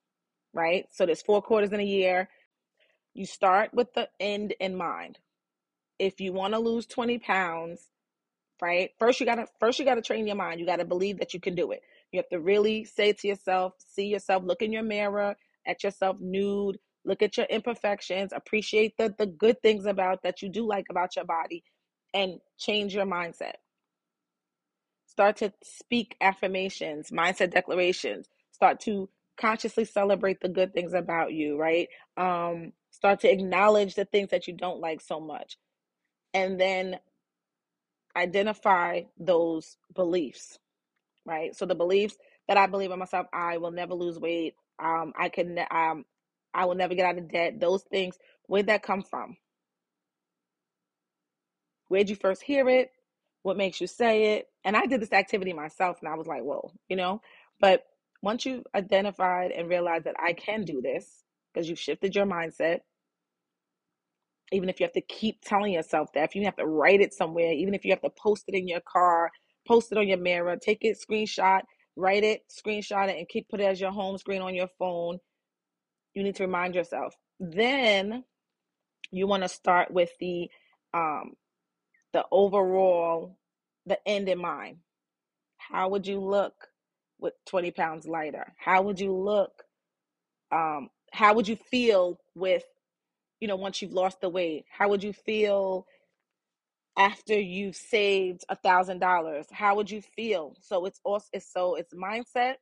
right? 0.52 0.84
So 0.92 1.06
there's 1.06 1.22
four 1.22 1.42
quarters 1.42 1.72
in 1.72 1.80
a 1.80 1.84
year. 1.84 2.28
You 3.14 3.26
start 3.26 3.70
with 3.72 3.92
the 3.94 4.08
end 4.20 4.54
in 4.60 4.76
mind. 4.76 5.18
If 5.98 6.20
you 6.20 6.32
want 6.32 6.54
to 6.54 6.60
lose 6.60 6.86
20 6.86 7.18
pounds, 7.18 7.88
right? 8.60 8.90
First 8.98 9.20
you 9.20 9.26
got 9.26 9.36
to 9.36 9.46
first 9.60 9.78
you 9.78 9.84
got 9.84 9.96
to 9.96 10.02
train 10.02 10.26
your 10.26 10.36
mind. 10.36 10.60
You 10.60 10.66
got 10.66 10.76
to 10.76 10.84
believe 10.84 11.18
that 11.18 11.34
you 11.34 11.40
can 11.40 11.54
do 11.54 11.72
it. 11.72 11.82
You 12.12 12.18
have 12.18 12.28
to 12.30 12.40
really 12.40 12.84
say 12.84 13.12
to 13.12 13.28
yourself, 13.28 13.74
see 13.78 14.06
yourself, 14.06 14.44
look 14.44 14.62
in 14.62 14.72
your 14.72 14.82
mirror 14.82 15.36
at 15.66 15.82
yourself 15.84 16.16
nude, 16.20 16.78
look 17.04 17.22
at 17.22 17.36
your 17.36 17.46
imperfections, 17.46 18.32
appreciate 18.34 18.96
the 18.96 19.14
the 19.18 19.26
good 19.26 19.60
things 19.62 19.86
about 19.86 20.22
that 20.22 20.42
you 20.42 20.48
do 20.48 20.66
like 20.66 20.86
about 20.90 21.16
your 21.16 21.24
body 21.24 21.64
and 22.14 22.40
change 22.58 22.94
your 22.94 23.06
mindset. 23.06 23.54
Start 25.06 25.36
to 25.38 25.52
speak 25.62 26.16
affirmations, 26.20 27.10
mindset 27.10 27.52
declarations. 27.52 28.28
Start 28.52 28.80
to 28.80 29.08
consciously 29.38 29.84
celebrate 29.84 30.40
the 30.40 30.48
good 30.48 30.72
things 30.74 30.94
about 30.94 31.32
you, 31.32 31.58
right? 31.58 31.88
Um, 32.16 32.72
start 32.90 33.20
to 33.20 33.30
acknowledge 33.30 33.94
the 33.94 34.04
things 34.06 34.30
that 34.30 34.46
you 34.46 34.54
don't 34.54 34.80
like 34.80 35.00
so 35.00 35.20
much. 35.20 35.56
And 36.36 36.60
then 36.60 36.98
identify 38.16 39.02
those 39.18 39.78
beliefs, 39.94 40.58
right? 41.26 41.56
So 41.56 41.66
the 41.66 41.74
beliefs 41.74 42.16
that 42.48 42.58
I 42.58 42.66
believe 42.66 42.90
in 42.90 42.98
myself, 42.98 43.26
I 43.32 43.58
will 43.58 43.72
never 43.72 43.94
lose 43.94 44.18
weight. 44.18 44.54
Um, 44.78 45.12
I 45.18 45.30
can, 45.30 45.58
um, 45.70 46.04
I 46.54 46.66
will 46.66 46.74
never 46.76 46.94
get 46.94 47.06
out 47.06 47.18
of 47.18 47.30
debt. 47.30 47.60
Those 47.60 47.84
things, 47.84 48.18
where'd 48.48 48.68
that 48.68 48.82
come 48.82 49.02
from? 49.02 49.36
Where'd 51.88 52.10
you 52.10 52.16
first 52.16 52.42
hear 52.42 52.68
it? 52.68 52.90
What 53.42 53.56
makes 53.56 53.80
you 53.80 53.86
say 53.86 54.36
it? 54.36 54.48
And 54.64 54.76
I 54.76 54.86
did 54.86 55.00
this 55.00 55.12
activity 55.12 55.54
myself 55.54 55.98
and 56.00 56.08
I 56.08 56.16
was 56.16 56.26
like, 56.26 56.42
whoa, 56.42 56.72
you 56.88 56.96
know? 56.96 57.22
But 57.60 57.84
once 58.22 58.46
you've 58.46 58.66
identified 58.74 59.52
and 59.52 59.68
realized 59.68 60.04
that 60.06 60.16
I 60.18 60.34
can 60.34 60.64
do 60.64 60.82
this, 60.82 61.24
because 61.54 61.68
you've 61.68 61.78
shifted 61.78 62.16
your 62.16 62.26
mindset, 62.26 62.80
even 64.52 64.68
if 64.68 64.80
you 64.80 64.84
have 64.84 64.92
to 64.92 65.00
keep 65.02 65.40
telling 65.44 65.72
yourself 65.72 66.08
that, 66.14 66.24
if 66.24 66.34
you 66.34 66.44
have 66.44 66.56
to 66.56 66.66
write 66.66 67.00
it 67.00 67.12
somewhere, 67.14 67.52
even 67.52 67.74
if 67.74 67.84
you 67.84 67.90
have 67.92 68.02
to 68.02 68.10
post 68.10 68.44
it 68.48 68.54
in 68.56 68.68
your 68.68 68.80
car, 68.80 69.30
post 69.66 69.92
it 69.92 69.98
on 69.98 70.08
your 70.08 70.18
mirror, 70.18 70.56
take 70.56 70.84
it, 70.84 70.98
screenshot, 70.98 71.62
write 71.96 72.24
it, 72.24 72.42
screenshot 72.50 73.08
it, 73.08 73.18
and 73.18 73.28
keep 73.28 73.48
put 73.48 73.60
it 73.60 73.64
as 73.64 73.80
your 73.80 73.92
home 73.92 74.18
screen 74.18 74.42
on 74.42 74.54
your 74.54 74.68
phone. 74.78 75.18
You 76.14 76.22
need 76.22 76.36
to 76.36 76.44
remind 76.44 76.74
yourself. 76.74 77.14
Then 77.40 78.24
you 79.10 79.26
want 79.26 79.42
to 79.42 79.48
start 79.48 79.90
with 79.90 80.10
the 80.20 80.48
um, 80.94 81.34
the 82.12 82.24
overall, 82.30 83.36
the 83.84 83.98
end 84.08 84.28
in 84.28 84.38
mind. 84.38 84.78
How 85.58 85.88
would 85.88 86.06
you 86.06 86.20
look 86.20 86.54
with 87.18 87.34
20 87.46 87.72
pounds 87.72 88.06
lighter? 88.06 88.54
How 88.58 88.82
would 88.82 89.00
you 89.00 89.14
look? 89.14 89.64
Um, 90.52 90.88
how 91.12 91.34
would 91.34 91.48
you 91.48 91.56
feel 91.56 92.18
with, 92.34 92.64
you 93.40 93.48
know, 93.48 93.56
once 93.56 93.82
you've 93.82 93.92
lost 93.92 94.20
the 94.20 94.28
weight? 94.28 94.64
How 94.70 94.88
would 94.88 95.02
you 95.02 95.12
feel 95.12 95.86
after 96.98 97.38
you've 97.38 97.76
saved 97.76 98.44
a 98.48 98.56
thousand 98.56 99.00
dollars? 99.00 99.46
How 99.50 99.76
would 99.76 99.90
you 99.90 100.02
feel? 100.02 100.56
So 100.60 100.86
it's 100.86 101.00
also 101.04 101.26
it's 101.32 101.52
so 101.52 101.74
it's 101.76 101.94
mindset, 101.94 102.56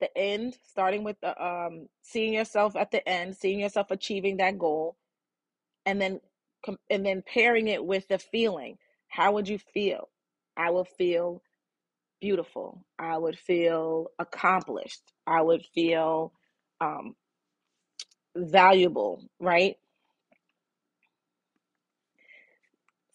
the 0.00 0.16
end, 0.16 0.56
starting 0.68 1.04
with 1.04 1.20
the 1.20 1.40
um 1.44 1.88
seeing 2.02 2.34
yourself 2.34 2.76
at 2.76 2.90
the 2.90 3.06
end, 3.08 3.36
seeing 3.36 3.60
yourself 3.60 3.90
achieving 3.90 4.38
that 4.38 4.58
goal, 4.58 4.96
and 5.86 6.00
then 6.00 6.20
and 6.90 7.04
then 7.06 7.22
pairing 7.26 7.68
it 7.68 7.84
with 7.84 8.08
the 8.08 8.18
feeling. 8.18 8.78
How 9.08 9.32
would 9.32 9.48
you 9.48 9.58
feel? 9.58 10.08
I 10.56 10.70
would 10.70 10.88
feel 10.88 11.42
beautiful. 12.20 12.84
I 12.98 13.18
would 13.18 13.38
feel 13.38 14.08
accomplished. 14.18 15.12
I 15.26 15.42
would 15.42 15.64
feel 15.74 16.32
um, 16.80 17.14
valuable, 18.36 19.28
right? 19.40 19.76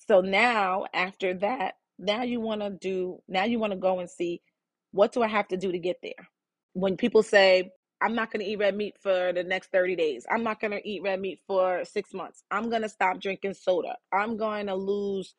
So 0.10 0.22
now, 0.22 0.86
after 0.92 1.36
that, 1.36 1.75
now 2.00 2.24
you 2.24 2.39
want 2.42 2.62
to 2.62 2.72
do, 2.72 3.22
now 3.28 3.44
you 3.44 3.60
want 3.60 3.74
to 3.74 3.78
go 3.78 4.00
and 4.00 4.10
see 4.10 4.42
what 4.92 5.12
do 5.13 5.22
I 5.22 5.28
have 5.28 5.48
to 5.50 5.58
do 5.58 5.72
to 5.72 5.78
get 5.78 5.98
there? 6.01 6.28
When 6.74 6.98
people 6.98 7.22
say, 7.22 7.70
I'm 8.01 8.16
not 8.16 8.32
going 8.32 8.44
to 8.44 8.51
eat 8.51 8.58
red 8.58 8.75
meat 8.75 8.96
for 9.00 9.32
the 9.34 9.44
next 9.44 9.72
30 9.72 9.96
days. 9.96 10.25
I'm 10.32 10.42
not 10.42 10.60
going 10.60 10.72
to 10.72 10.89
eat 10.89 11.04
red 11.04 11.22
meat 11.22 11.42
for 11.46 11.86
six 11.86 12.12
months. 12.12 12.42
I'm 12.50 12.72
going 12.72 12.82
to 12.82 12.89
stop 12.89 13.22
drinking 13.22 13.54
soda. 13.54 13.98
I'm 14.12 14.36
going 14.36 14.66
to 14.66 14.74
lose 14.74 15.36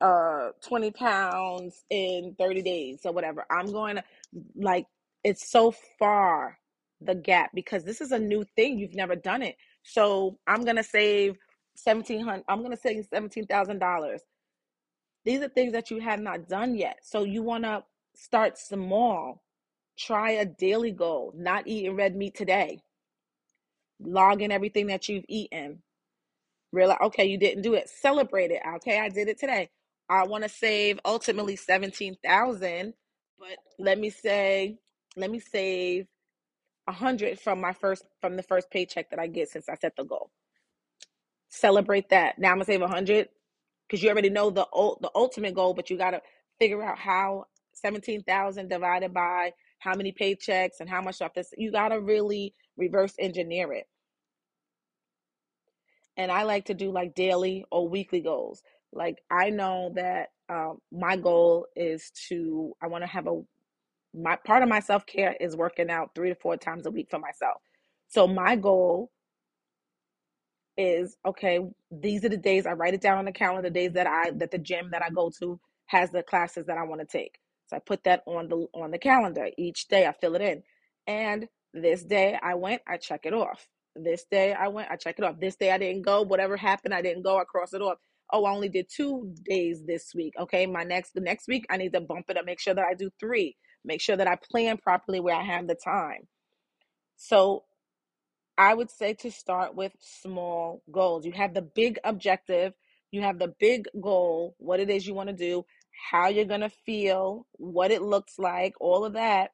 uh 0.00 0.50
20 0.66 0.90
pounds 0.92 1.84
in 1.88 2.34
30 2.40 2.62
days 2.62 3.00
or 3.04 3.12
whatever. 3.12 3.46
I'm 3.52 3.70
going 3.70 3.96
to 3.96 4.04
like 4.56 4.86
it's 5.22 5.48
so 5.48 5.72
far 5.96 6.58
the 7.00 7.14
gap 7.14 7.50
because 7.54 7.84
this 7.84 8.00
is 8.00 8.10
a 8.10 8.18
new 8.18 8.44
thing. 8.56 8.80
You've 8.80 8.96
never 8.96 9.14
done 9.14 9.42
it. 9.42 9.54
So 9.84 10.40
I'm 10.48 10.64
going 10.64 10.76
to 10.76 10.82
save 10.82 11.38
1700 11.82 12.44
I'm 12.48 12.60
going 12.60 12.72
to 12.72 12.76
say 12.76 13.02
$17,000. 13.12 14.18
These 15.24 15.40
are 15.40 15.48
things 15.48 15.72
that 15.72 15.90
you 15.90 16.00
have 16.00 16.20
not 16.20 16.48
done 16.48 16.76
yet. 16.76 17.00
So 17.02 17.24
you 17.24 17.42
want 17.42 17.64
to 17.64 17.84
start 18.14 18.58
small 18.58 19.42
Try 19.98 20.32
a 20.32 20.44
daily 20.44 20.92
goal, 20.92 21.32
not 21.36 21.66
eating 21.66 21.96
red 21.96 22.14
meat 22.14 22.36
today. 22.36 22.80
Log 24.00 24.42
in 24.42 24.52
everything 24.52 24.86
that 24.86 25.08
you've 25.08 25.24
eaten. 25.28 25.82
Realize, 26.70 26.98
okay, 27.02 27.26
you 27.26 27.36
didn't 27.36 27.62
do 27.62 27.74
it. 27.74 27.88
Celebrate 27.88 28.52
it. 28.52 28.62
Okay, 28.76 29.00
I 29.00 29.08
did 29.08 29.28
it 29.28 29.40
today. 29.40 29.70
I 30.08 30.24
want 30.24 30.44
to 30.44 30.48
save 30.48 31.00
ultimately 31.04 31.56
17,000, 31.56 32.94
but 33.38 33.58
let 33.78 33.98
me 33.98 34.10
say, 34.10 34.78
let 35.16 35.30
me 35.30 35.40
save 35.40 36.06
a 36.86 36.92
hundred 36.92 37.40
from 37.40 37.60
my 37.60 37.72
first 37.72 38.04
from 38.20 38.36
the 38.36 38.42
first 38.42 38.70
paycheck 38.70 39.10
that 39.10 39.18
I 39.18 39.26
get 39.26 39.48
since 39.50 39.68
I 39.68 39.74
set 39.74 39.96
the 39.96 40.04
goal. 40.04 40.30
Celebrate 41.48 42.10
that. 42.10 42.38
Now 42.38 42.50
I'm 42.50 42.56
gonna 42.56 42.66
save 42.66 42.82
a 42.82 42.88
hundred 42.88 43.28
because 43.88 44.02
you 44.02 44.10
already 44.10 44.30
know 44.30 44.50
the 44.50 44.66
the 45.00 45.10
ultimate 45.14 45.54
goal, 45.54 45.74
but 45.74 45.90
you 45.90 45.96
gotta 45.96 46.20
figure 46.58 46.82
out 46.82 46.98
how 46.98 47.46
seventeen 47.72 48.22
thousand 48.22 48.68
divided 48.68 49.14
by 49.14 49.52
how 49.78 49.94
many 49.94 50.12
paychecks 50.12 50.80
and 50.80 50.88
how 50.90 51.00
much 51.00 51.16
stuff 51.16 51.34
this 51.34 51.52
you 51.56 51.70
got 51.72 51.88
to 51.88 52.00
really 52.00 52.54
reverse 52.76 53.14
engineer 53.18 53.72
it. 53.72 53.86
And 56.16 56.32
i 56.32 56.42
like 56.42 56.66
to 56.66 56.74
do 56.74 56.90
like 56.90 57.14
daily 57.14 57.64
or 57.70 57.88
weekly 57.88 58.20
goals. 58.20 58.62
Like 58.92 59.18
i 59.30 59.50
know 59.50 59.92
that 59.94 60.28
um, 60.50 60.78
my 60.92 61.16
goal 61.16 61.66
is 61.76 62.10
to 62.28 62.74
i 62.82 62.86
want 62.88 63.02
to 63.04 63.08
have 63.08 63.26
a 63.26 63.40
my 64.14 64.36
part 64.36 64.62
of 64.62 64.68
my 64.68 64.80
self-care 64.80 65.36
is 65.40 65.56
working 65.56 65.90
out 65.90 66.10
three 66.14 66.30
to 66.30 66.34
four 66.34 66.56
times 66.56 66.86
a 66.86 66.90
week 66.90 67.08
for 67.10 67.18
myself. 67.18 67.60
So 68.08 68.26
my 68.26 68.56
goal 68.56 69.10
is 70.78 71.18
okay 71.26 71.60
these 71.90 72.24
are 72.24 72.30
the 72.30 72.38
days 72.38 72.66
i 72.66 72.72
write 72.72 72.94
it 72.94 73.02
down 73.02 73.18
on 73.18 73.26
the 73.26 73.32
calendar 73.32 73.68
the 73.68 73.74
days 73.74 73.92
that 73.92 74.06
i 74.06 74.30
that 74.30 74.52
the 74.52 74.58
gym 74.58 74.90
that 74.92 75.02
i 75.02 75.10
go 75.10 75.30
to 75.38 75.60
has 75.86 76.10
the 76.12 76.22
classes 76.22 76.66
that 76.66 76.78
i 76.78 76.84
want 76.84 77.00
to 77.02 77.06
take 77.06 77.40
so 77.68 77.76
I 77.76 77.80
put 77.80 78.04
that 78.04 78.22
on 78.26 78.48
the 78.48 78.66
on 78.74 78.90
the 78.90 78.98
calendar. 78.98 79.48
Each 79.56 79.88
day 79.88 80.06
I 80.06 80.12
fill 80.12 80.34
it 80.34 80.42
in. 80.42 80.62
And 81.06 81.48
this 81.74 82.02
day 82.02 82.38
I 82.42 82.54
went, 82.54 82.82
I 82.88 82.96
check 82.96 83.22
it 83.24 83.34
off. 83.34 83.68
This 83.94 84.24
day 84.30 84.54
I 84.54 84.68
went, 84.68 84.90
I 84.90 84.96
check 84.96 85.16
it 85.18 85.24
off. 85.24 85.38
This 85.40 85.56
day 85.56 85.70
I 85.70 85.78
didn't 85.78 86.02
go. 86.02 86.22
Whatever 86.22 86.56
happened, 86.56 86.94
I 86.94 87.02
didn't 87.02 87.22
go. 87.22 87.38
I 87.38 87.44
cross 87.44 87.74
it 87.74 87.82
off. 87.82 87.98
Oh, 88.32 88.44
I 88.44 88.52
only 88.52 88.68
did 88.68 88.86
two 88.94 89.34
days 89.44 89.82
this 89.86 90.12
week. 90.14 90.34
Okay, 90.38 90.66
my 90.66 90.82
next 90.84 91.12
the 91.12 91.20
next 91.20 91.46
week 91.48 91.66
I 91.70 91.76
need 91.76 91.92
to 91.92 92.00
bump 92.00 92.26
it 92.28 92.38
up. 92.38 92.46
Make 92.46 92.60
sure 92.60 92.74
that 92.74 92.84
I 92.84 92.94
do 92.94 93.10
three. 93.20 93.56
Make 93.84 94.00
sure 94.00 94.16
that 94.16 94.28
I 94.28 94.36
plan 94.36 94.78
properly 94.78 95.20
where 95.20 95.36
I 95.36 95.42
have 95.42 95.66
the 95.66 95.76
time. 95.76 96.26
So 97.16 97.64
I 98.58 98.74
would 98.74 98.90
say 98.90 99.14
to 99.14 99.30
start 99.30 99.76
with 99.76 99.92
small 100.00 100.82
goals. 100.90 101.24
You 101.24 101.32
have 101.32 101.54
the 101.54 101.62
big 101.62 102.00
objective, 102.02 102.74
you 103.12 103.22
have 103.22 103.38
the 103.38 103.54
big 103.60 103.86
goal, 104.00 104.56
what 104.58 104.80
it 104.80 104.90
is 104.90 105.06
you 105.06 105.14
want 105.14 105.28
to 105.28 105.34
do, 105.34 105.64
how 106.10 106.28
you're 106.28 106.44
going 106.44 106.62
to 106.62 106.68
feel, 106.68 107.46
what 107.52 107.92
it 107.92 108.02
looks 108.02 108.38
like, 108.38 108.74
all 108.80 109.04
of 109.04 109.12
that, 109.14 109.52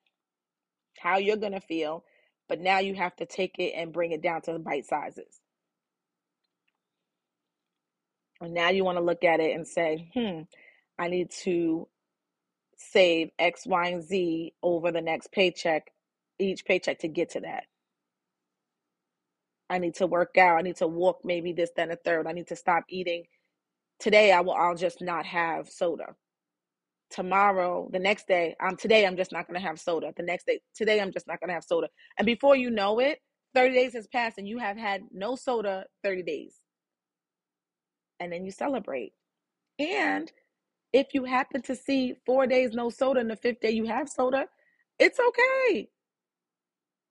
how 0.98 1.18
you're 1.18 1.36
going 1.36 1.52
to 1.52 1.60
feel. 1.60 2.04
But 2.48 2.60
now 2.60 2.78
you 2.78 2.94
have 2.94 3.14
to 3.16 3.26
take 3.26 3.58
it 3.58 3.74
and 3.76 3.92
bring 3.92 4.12
it 4.12 4.22
down 4.22 4.42
to 4.42 4.58
bite 4.58 4.86
sizes. 4.86 5.40
And 8.40 8.54
now 8.54 8.70
you 8.70 8.84
want 8.84 8.98
to 8.98 9.04
look 9.04 9.24
at 9.24 9.40
it 9.40 9.54
and 9.54 9.66
say, 9.68 10.10
hmm, 10.14 10.42
I 10.98 11.08
need 11.08 11.30
to 11.44 11.88
save 12.76 13.30
X, 13.38 13.66
Y, 13.66 13.88
and 13.88 14.02
Z 14.02 14.54
over 14.62 14.92
the 14.92 15.00
next 15.00 15.30
paycheck, 15.32 15.90
each 16.38 16.64
paycheck 16.64 17.00
to 17.00 17.08
get 17.08 17.30
to 17.30 17.40
that. 17.40 17.64
I 19.70 19.78
need 19.78 19.94
to 19.96 20.06
work 20.06 20.36
out. 20.38 20.58
I 20.58 20.62
need 20.62 20.76
to 20.76 20.86
walk 20.86 21.20
maybe 21.24 21.52
this, 21.52 21.70
then 21.76 21.90
a 21.90 21.96
third. 21.96 22.26
I 22.26 22.32
need 22.32 22.48
to 22.48 22.56
stop 22.56 22.84
eating. 22.88 23.24
Today 23.98 24.32
I 24.32 24.40
will 24.40 24.54
I'll 24.54 24.76
just 24.76 25.00
not 25.00 25.26
have 25.26 25.68
soda. 25.68 26.14
Tomorrow, 27.10 27.88
the 27.92 27.98
next 27.98 28.26
day, 28.28 28.56
um 28.60 28.76
today 28.76 29.06
I'm 29.06 29.16
just 29.16 29.32
not 29.32 29.46
gonna 29.46 29.60
have 29.60 29.80
soda. 29.80 30.12
The 30.16 30.22
next 30.22 30.46
day, 30.46 30.60
today 30.74 31.00
I'm 31.00 31.12
just 31.12 31.26
not 31.26 31.40
gonna 31.40 31.54
have 31.54 31.64
soda. 31.64 31.88
And 32.18 32.26
before 32.26 32.56
you 32.56 32.70
know 32.70 32.98
it, 33.00 33.20
30 33.54 33.74
days 33.74 33.94
has 33.94 34.06
passed 34.08 34.38
and 34.38 34.48
you 34.48 34.58
have 34.58 34.76
had 34.76 35.02
no 35.12 35.36
soda 35.36 35.86
30 36.02 36.22
days. 36.22 36.56
And 38.20 38.32
then 38.32 38.44
you 38.44 38.50
celebrate. 38.50 39.12
And 39.78 40.30
if 40.92 41.08
you 41.14 41.24
happen 41.24 41.62
to 41.62 41.76
see 41.76 42.14
four 42.26 42.46
days 42.46 42.72
no 42.72 42.90
soda 42.90 43.20
and 43.20 43.30
the 43.30 43.36
fifth 43.36 43.60
day 43.60 43.70
you 43.72 43.86
have 43.86 44.08
soda, 44.08 44.46
it's 44.98 45.18
okay. 45.20 45.88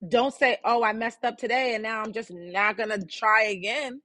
Don't 0.08 0.34
say, 0.34 0.58
oh, 0.64 0.82
I 0.84 0.92
messed 0.92 1.24
up 1.24 1.38
today 1.38 1.74
and 1.74 1.82
now 1.82 2.02
I'm 2.02 2.12
just 2.12 2.30
not 2.32 2.76
going 2.76 2.90
to 2.90 3.04
try 3.06 3.44
again. 3.44 4.00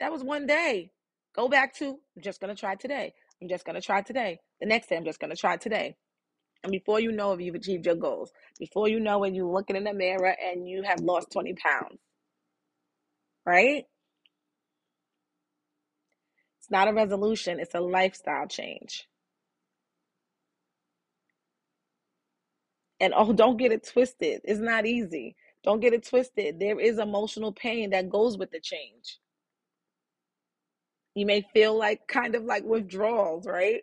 That 0.00 0.12
was 0.12 0.22
one 0.22 0.46
day. 0.46 0.90
Go 1.34 1.48
back 1.48 1.74
to, 1.76 1.98
I'm 2.16 2.22
just 2.22 2.40
going 2.40 2.54
to 2.54 2.58
try 2.60 2.74
today. 2.74 3.14
I'm 3.40 3.48
just 3.48 3.64
going 3.64 3.76
to 3.76 3.80
try 3.80 4.02
today. 4.02 4.38
The 4.60 4.66
next 4.66 4.88
day, 4.88 4.96
I'm 4.96 5.04
just 5.04 5.20
going 5.20 5.30
to 5.30 5.36
try 5.36 5.56
today. 5.56 5.96
And 6.62 6.70
before 6.70 7.00
you 7.00 7.12
know 7.12 7.32
it, 7.32 7.40
you've 7.40 7.54
achieved 7.54 7.86
your 7.86 7.96
goals. 7.96 8.32
Before 8.58 8.88
you 8.88 9.00
know 9.00 9.24
it, 9.24 9.34
you're 9.34 9.52
looking 9.52 9.76
in 9.76 9.84
the 9.84 9.94
mirror 9.94 10.36
and 10.44 10.68
you 10.68 10.82
have 10.84 11.00
lost 11.00 11.32
20 11.32 11.54
pounds. 11.54 11.98
Right? 13.46 13.84
It's 16.58 16.70
not 16.70 16.88
a 16.88 16.92
resolution, 16.92 17.58
it's 17.58 17.74
a 17.74 17.80
lifestyle 17.80 18.46
change. 18.46 19.08
And 23.02 23.14
oh, 23.16 23.34
don't 23.34 23.58
get 23.58 23.72
it 23.72 23.86
twisted. 23.92 24.42
It's 24.44 24.60
not 24.60 24.86
easy. 24.86 25.36
Don't 25.64 25.80
get 25.80 25.94
it 25.94 26.08
twisted. 26.08 26.60
There 26.60 26.80
is 26.80 27.00
emotional 27.00 27.52
pain 27.52 27.90
that 27.90 28.10
goes 28.10 28.38
with 28.38 28.52
the 28.52 28.60
change. 28.60 29.18
You 31.16 31.26
may 31.26 31.44
feel 31.52 31.76
like 31.78 32.08
kind 32.08 32.36
of 32.36 32.44
like 32.44 32.64
withdrawals, 32.64 33.46
right? 33.46 33.82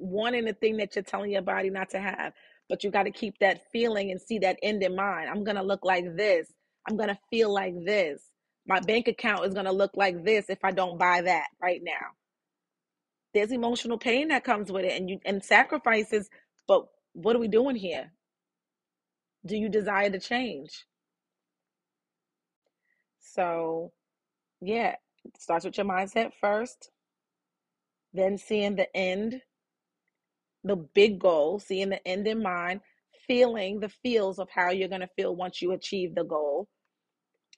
Wanting 0.00 0.46
the 0.46 0.54
thing 0.54 0.78
that 0.78 0.96
you're 0.96 1.04
telling 1.04 1.30
your 1.32 1.42
body 1.42 1.70
not 1.70 1.90
to 1.90 2.00
have. 2.00 2.34
But 2.68 2.84
you 2.84 2.90
got 2.90 3.04
to 3.04 3.12
keep 3.12 3.38
that 3.40 3.62
feeling 3.72 4.10
and 4.10 4.20
see 4.20 4.40
that 4.40 4.58
end 4.62 4.82
in 4.82 4.96
mind. 4.96 5.30
I'm 5.30 5.44
going 5.44 5.56
to 5.56 5.62
look 5.62 5.84
like 5.84 6.16
this. 6.16 6.52
I'm 6.88 6.96
going 6.98 7.10
to 7.10 7.18
feel 7.30 7.52
like 7.54 7.74
this. 7.86 8.22
My 8.66 8.80
bank 8.80 9.08
account 9.08 9.46
is 9.46 9.54
going 9.54 9.66
to 9.66 9.72
look 9.72 9.92
like 9.96 10.24
this 10.24 10.50
if 10.50 10.58
I 10.64 10.72
don't 10.72 10.98
buy 10.98 11.22
that 11.22 11.46
right 11.62 11.82
now. 11.84 12.06
There's 13.34 13.52
emotional 13.52 13.98
pain 13.98 14.28
that 14.28 14.44
comes 14.44 14.72
with 14.72 14.84
it 14.84 14.92
and 14.92 15.10
you 15.10 15.20
and 15.24 15.44
sacrifices, 15.44 16.30
but 16.68 16.86
what 17.14 17.36
are 17.36 17.40
we 17.40 17.48
doing 17.48 17.76
here? 17.76 18.12
Do 19.46 19.56
you 19.56 19.68
desire 19.68 20.10
to 20.10 20.18
change? 20.18 20.86
So, 23.20 23.92
yeah, 24.60 24.96
it 25.24 25.40
starts 25.40 25.64
with 25.64 25.76
your 25.76 25.86
mindset 25.86 26.32
first, 26.40 26.90
then 28.12 28.38
seeing 28.38 28.76
the 28.76 28.94
end, 28.96 29.42
the 30.62 30.76
big 30.76 31.18
goal, 31.18 31.58
seeing 31.58 31.90
the 31.90 32.06
end 32.06 32.26
in 32.26 32.42
mind, 32.42 32.80
feeling 33.26 33.80
the 33.80 33.88
feels 33.88 34.38
of 34.38 34.48
how 34.50 34.70
you're 34.70 34.88
going 34.88 35.00
to 35.00 35.08
feel 35.16 35.34
once 35.34 35.60
you 35.60 35.72
achieve 35.72 36.14
the 36.14 36.24
goal, 36.24 36.68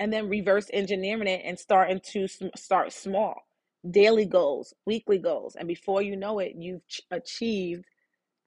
and 0.01 0.13
then 0.13 0.29
reverse 0.29 0.69
engineering 0.73 1.29
it 1.29 1.43
and 1.45 1.59
starting 1.59 2.01
to 2.13 2.27
start 2.57 2.93
small. 2.93 3.35
Daily 3.89 4.27
goals, 4.27 4.75
weekly 4.87 5.19
goals, 5.19 5.57
and 5.57 5.69
before 5.69 6.03
you 6.03 6.17
know 6.17 6.39
it, 6.41 6.55
you've 6.57 6.83
achieved 7.11 7.85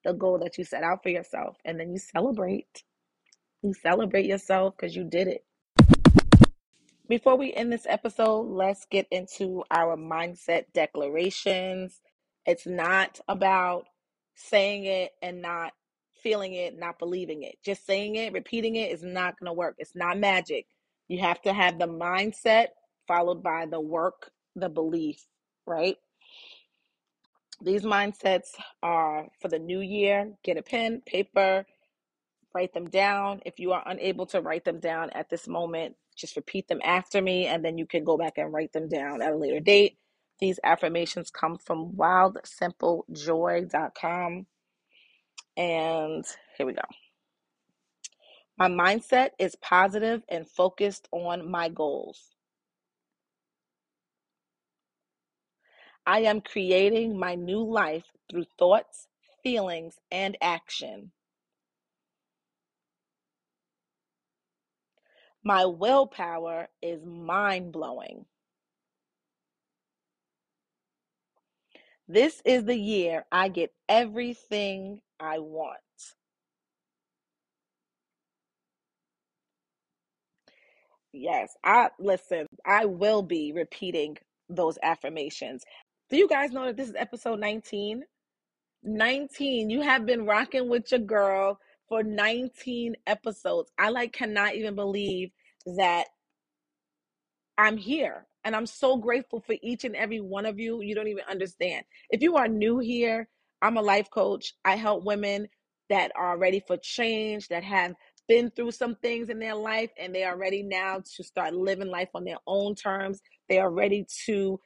the 0.03 0.13
goal 0.13 0.39
that 0.39 0.57
you 0.57 0.63
set 0.63 0.83
out 0.83 1.03
for 1.03 1.09
yourself, 1.09 1.57
and 1.63 1.79
then 1.79 1.91
you 1.91 1.99
celebrate. 1.99 2.83
You 3.61 3.73
celebrate 3.73 4.25
yourself 4.25 4.75
because 4.77 4.95
you 4.95 5.03
did 5.03 5.27
it. 5.27 5.43
Before 7.09 7.35
we 7.35 7.53
end 7.53 7.73
this 7.73 7.87
episode, 7.89 8.43
let's 8.43 8.85
get 8.85 9.07
into 9.11 9.63
our 9.71 9.97
mindset 9.97 10.65
declarations. 10.73 11.99
It's 12.45 12.65
not 12.65 13.19
about 13.27 13.85
saying 14.35 14.85
it 14.85 15.11
and 15.21 15.41
not 15.41 15.73
feeling 16.21 16.53
it, 16.53 16.77
not 16.77 16.99
believing 16.99 17.43
it. 17.43 17.57
Just 17.63 17.85
saying 17.85 18.15
it, 18.15 18.31
repeating 18.31 18.75
it 18.75 18.91
is 18.91 19.03
not 19.03 19.37
going 19.39 19.47
to 19.47 19.53
work. 19.53 19.75
It's 19.77 19.95
not 19.95 20.17
magic. 20.17 20.67
You 21.07 21.19
have 21.19 21.41
to 21.41 21.53
have 21.53 21.79
the 21.79 21.87
mindset 21.87 22.67
followed 23.07 23.43
by 23.43 23.65
the 23.65 23.81
work, 23.81 24.31
the 24.55 24.69
belief, 24.69 25.25
right? 25.65 25.97
These 27.61 27.83
mindsets 27.83 28.49
are 28.81 29.27
for 29.41 29.49
the 29.49 29.59
new 29.59 29.81
year. 29.81 30.31
Get 30.43 30.57
a 30.57 30.61
pen, 30.61 31.01
paper, 31.05 31.65
write 32.53 32.73
them 32.73 32.89
down. 32.89 33.41
If 33.45 33.59
you 33.59 33.71
are 33.73 33.83
unable 33.85 34.25
to 34.27 34.39
write 34.41 34.65
them 34.65 34.79
down 34.79 35.09
at 35.11 35.29
this 35.29 35.47
moment, 35.47 35.95
just 36.15 36.35
repeat 36.35 36.67
them 36.67 36.81
after 36.83 37.21
me, 37.21 37.45
and 37.47 37.63
then 37.63 37.77
you 37.77 37.85
can 37.85 38.03
go 38.03 38.17
back 38.17 38.37
and 38.37 38.51
write 38.51 38.73
them 38.73 38.89
down 38.89 39.21
at 39.21 39.33
a 39.33 39.37
later 39.37 39.59
date. 39.59 39.97
These 40.39 40.59
affirmations 40.63 41.29
come 41.31 41.57
from 41.57 41.93
wildsimplejoy.com. 41.93 44.45
And 45.57 46.25
here 46.57 46.65
we 46.65 46.73
go. 46.73 46.81
My 48.57 48.69
mindset 48.69 49.31
is 49.39 49.55
positive 49.55 50.23
and 50.29 50.49
focused 50.49 51.07
on 51.11 51.49
my 51.49 51.69
goals. 51.69 52.35
I 56.05 56.19
am 56.21 56.41
creating 56.41 57.17
my 57.19 57.35
new 57.35 57.63
life 57.63 58.05
through 58.29 58.45
thoughts, 58.57 59.07
feelings, 59.43 59.95
and 60.11 60.37
action. 60.41 61.11
My 65.49 65.65
willpower 65.65 66.69
is 66.79 67.03
mind 67.03 67.71
blowing. 67.71 68.27
This 72.07 72.39
is 72.45 72.65
the 72.65 72.77
year 72.77 73.25
I 73.31 73.49
get 73.49 73.73
everything 73.89 75.01
I 75.19 75.39
want. 75.39 75.79
Yes, 81.11 81.57
I 81.63 81.89
listen, 81.97 82.45
I 82.63 82.85
will 82.85 83.23
be 83.23 83.51
repeating 83.51 84.19
those 84.49 84.77
affirmations. 84.83 85.63
Do 86.11 86.17
you 86.17 86.27
guys 86.27 86.51
know 86.51 86.67
that 86.67 86.77
this 86.77 86.89
is 86.89 86.95
episode 86.95 87.39
19? 87.39 88.03
19. 88.83 89.69
You 89.71 89.81
have 89.81 90.05
been 90.05 90.27
rocking 90.27 90.69
with 90.69 90.91
your 90.91 90.99
girl 90.99 91.59
for 91.87 92.03
19 92.03 92.95
episodes. 93.07 93.71
I 93.79 93.89
like 93.89 94.13
cannot 94.13 94.53
even 94.53 94.75
believe 94.75 95.31
that 95.65 96.05
I'm 97.57 97.77
here. 97.77 98.27
And 98.45 98.55
I'm 98.55 98.67
so 98.67 98.97
grateful 98.97 99.41
for 99.41 99.55
each 99.63 99.85
and 99.85 99.95
every 99.97 100.21
one 100.21 100.45
of 100.47 100.59
you. 100.59 100.81
You 100.83 100.95
don't 100.95 101.09
even 101.09 101.25
understand. 101.29 101.85
If 102.11 102.21
you 102.23 102.37
are 102.37 102.49
new 102.49 102.79
here, 102.79 103.29
I'm 103.63 103.77
a 103.77 103.83
life 103.83 104.11
coach. 104.11 104.55
I 104.65 104.77
help 104.77 105.05
women 105.05 105.49
that 105.89 106.11
are 106.15 106.37
ready 106.37 106.63
for 106.67 106.77
change, 106.77 107.49
that 107.49 107.63
have 107.65 107.95
been 108.29 108.51
through 108.51 108.71
some 108.71 108.95
things 108.97 109.29
in 109.29 109.39
their 109.39 109.55
life, 109.55 109.91
and 109.99 110.15
they 110.15 110.25
are 110.25 110.37
ready 110.37 110.63
now 110.63 111.03
to 111.17 111.23
start 111.23 111.55
living 111.55 111.89
life 111.89 112.09
on 112.15 112.25
their 112.25 112.39
own 112.47 112.75
terms. 112.75 113.21
They 113.49 113.59
are 113.59 113.71
ready 113.71 114.07
to 114.27 114.59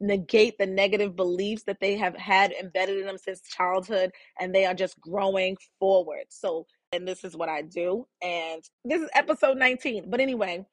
negate 0.00 0.58
the 0.58 0.66
negative 0.66 1.16
beliefs 1.16 1.64
that 1.64 1.80
they 1.80 1.96
have 1.96 2.16
had 2.16 2.52
embedded 2.52 2.98
in 2.98 3.06
them 3.06 3.18
since 3.18 3.42
childhood 3.42 4.12
and 4.40 4.54
they 4.54 4.66
are 4.66 4.74
just 4.74 5.00
growing 5.00 5.56
forward. 5.78 6.24
So, 6.30 6.66
and 6.92 7.06
this 7.06 7.24
is 7.24 7.36
what 7.36 7.48
I 7.48 7.62
do. 7.62 8.06
And 8.22 8.62
this 8.84 9.02
is 9.02 9.10
episode 9.14 9.58
19. 9.58 10.10
But 10.10 10.20
anyway, 10.20 10.66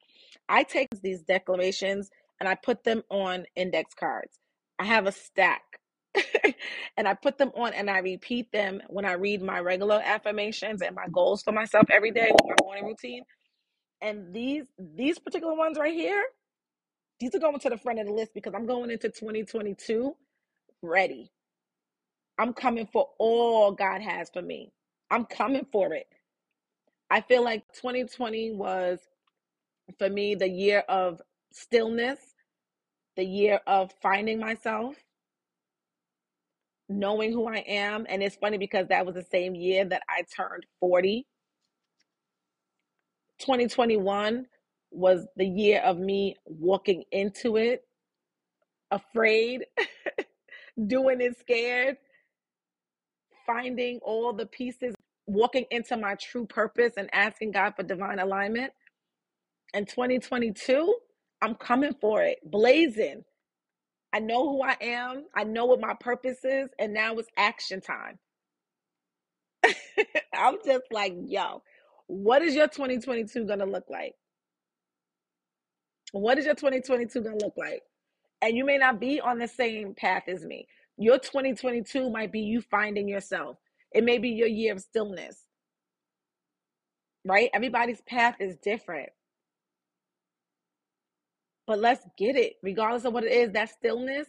I 0.48 0.62
take 0.62 0.88
these 1.02 1.22
declarations 1.22 2.10
and 2.40 2.48
I 2.48 2.54
put 2.54 2.84
them 2.84 3.02
on 3.10 3.46
index 3.56 3.94
cards. 3.94 4.38
I 4.78 4.84
have 4.84 5.06
a 5.06 5.12
stack. 5.12 5.62
and 6.96 7.06
I 7.06 7.14
put 7.14 7.38
them 7.38 7.52
on 7.56 7.74
and 7.74 7.90
I 7.90 7.98
repeat 7.98 8.50
them 8.50 8.80
when 8.88 9.04
I 9.04 9.12
read 9.12 9.42
my 9.42 9.60
regular 9.60 10.00
affirmations 10.02 10.80
and 10.82 10.96
my 10.96 11.06
goals 11.12 11.42
for 11.42 11.52
myself 11.52 11.86
every 11.92 12.10
day 12.10 12.30
with 12.32 12.46
my 12.48 12.64
morning 12.64 12.86
routine. 12.86 13.22
And 14.00 14.34
these 14.34 14.64
these 14.78 15.18
particular 15.18 15.54
ones 15.54 15.78
right 15.78 15.94
here, 15.94 16.22
these 17.20 17.34
are 17.34 17.38
going 17.38 17.58
to 17.60 17.70
the 17.70 17.78
front 17.78 18.00
of 18.00 18.06
the 18.06 18.12
list 18.12 18.32
because 18.34 18.54
I'm 18.54 18.66
going 18.66 18.90
into 18.90 19.08
2022 19.08 20.14
ready. 20.82 21.30
I'm 22.38 22.54
coming 22.54 22.88
for 22.92 23.08
all 23.18 23.72
God 23.72 24.02
has 24.02 24.30
for 24.32 24.42
me. 24.42 24.72
I'm 25.10 25.26
coming 25.26 25.66
for 25.72 25.94
it. 25.94 26.06
I 27.10 27.20
feel 27.22 27.44
like 27.44 27.64
2020 27.74 28.52
was 28.52 29.00
For 29.98 30.10
me, 30.10 30.34
the 30.34 30.48
year 30.48 30.80
of 30.88 31.22
stillness, 31.52 32.20
the 33.16 33.24
year 33.24 33.60
of 33.66 33.92
finding 34.02 34.40
myself, 34.40 34.96
knowing 36.88 37.32
who 37.32 37.48
I 37.48 37.58
am. 37.68 38.06
And 38.08 38.22
it's 38.22 38.36
funny 38.36 38.58
because 38.58 38.88
that 38.88 39.06
was 39.06 39.16
the 39.16 39.24
same 39.32 39.54
year 39.54 39.84
that 39.86 40.02
I 40.08 40.24
turned 40.36 40.66
40. 40.80 41.26
2021 43.40 44.46
was 44.92 45.26
the 45.36 45.46
year 45.46 45.80
of 45.82 45.98
me 45.98 46.36
walking 46.46 47.04
into 47.12 47.56
it, 47.58 47.84
afraid, 48.90 49.66
doing 50.88 51.20
it 51.22 51.38
scared, 51.40 51.98
finding 53.46 54.00
all 54.02 54.34
the 54.34 54.46
pieces, 54.46 54.95
walking 55.26 55.66
into 55.70 55.96
my 55.96 56.14
true 56.16 56.46
purpose 56.46 56.94
and 56.96 57.08
asking 57.12 57.52
God 57.52 57.74
for 57.76 57.82
divine 57.82 58.18
alignment. 58.18 58.72
And 59.74 59.88
2022, 59.88 60.94
I'm 61.42 61.54
coming 61.56 61.94
for 62.00 62.22
it, 62.22 62.38
blazing. 62.44 63.24
I 64.12 64.20
know 64.20 64.48
who 64.48 64.62
I 64.62 64.76
am, 64.80 65.24
I 65.34 65.44
know 65.44 65.66
what 65.66 65.80
my 65.80 65.94
purpose 66.00 66.38
is, 66.44 66.70
and 66.78 66.94
now 66.94 67.14
it's 67.16 67.28
action 67.36 67.80
time. 67.80 68.18
I'm 70.34 70.56
just 70.64 70.84
like, 70.90 71.14
yo, 71.26 71.62
what 72.06 72.42
is 72.42 72.54
your 72.54 72.68
2022 72.68 73.44
going 73.46 73.58
to 73.58 73.66
look 73.66 73.86
like? 73.90 74.14
What 76.12 76.38
is 76.38 76.46
your 76.46 76.54
2022 76.54 77.20
going 77.20 77.38
to 77.38 77.44
look 77.44 77.56
like? 77.56 77.82
And 78.42 78.56
you 78.56 78.64
may 78.64 78.78
not 78.78 79.00
be 79.00 79.20
on 79.20 79.38
the 79.38 79.48
same 79.48 79.94
path 79.94 80.24
as 80.28 80.44
me. 80.44 80.68
Your 80.98 81.18
2022 81.18 82.10
might 82.10 82.32
be 82.32 82.40
you 82.40 82.60
finding 82.60 83.08
yourself. 83.08 83.56
It 83.96 84.04
may 84.04 84.18
be 84.18 84.30
your 84.30 84.48
year 84.48 84.74
of 84.74 84.82
stillness, 84.82 85.38
right? 87.24 87.50
Everybody's 87.54 88.02
path 88.02 88.36
is 88.40 88.56
different. 88.58 89.10
But 91.66 91.80
let's 91.80 92.06
get 92.18 92.36
it. 92.36 92.54
Regardless 92.62 93.06
of 93.06 93.14
what 93.14 93.24
it 93.24 93.32
is, 93.32 93.52
that 93.52 93.70
stillness, 93.70 94.28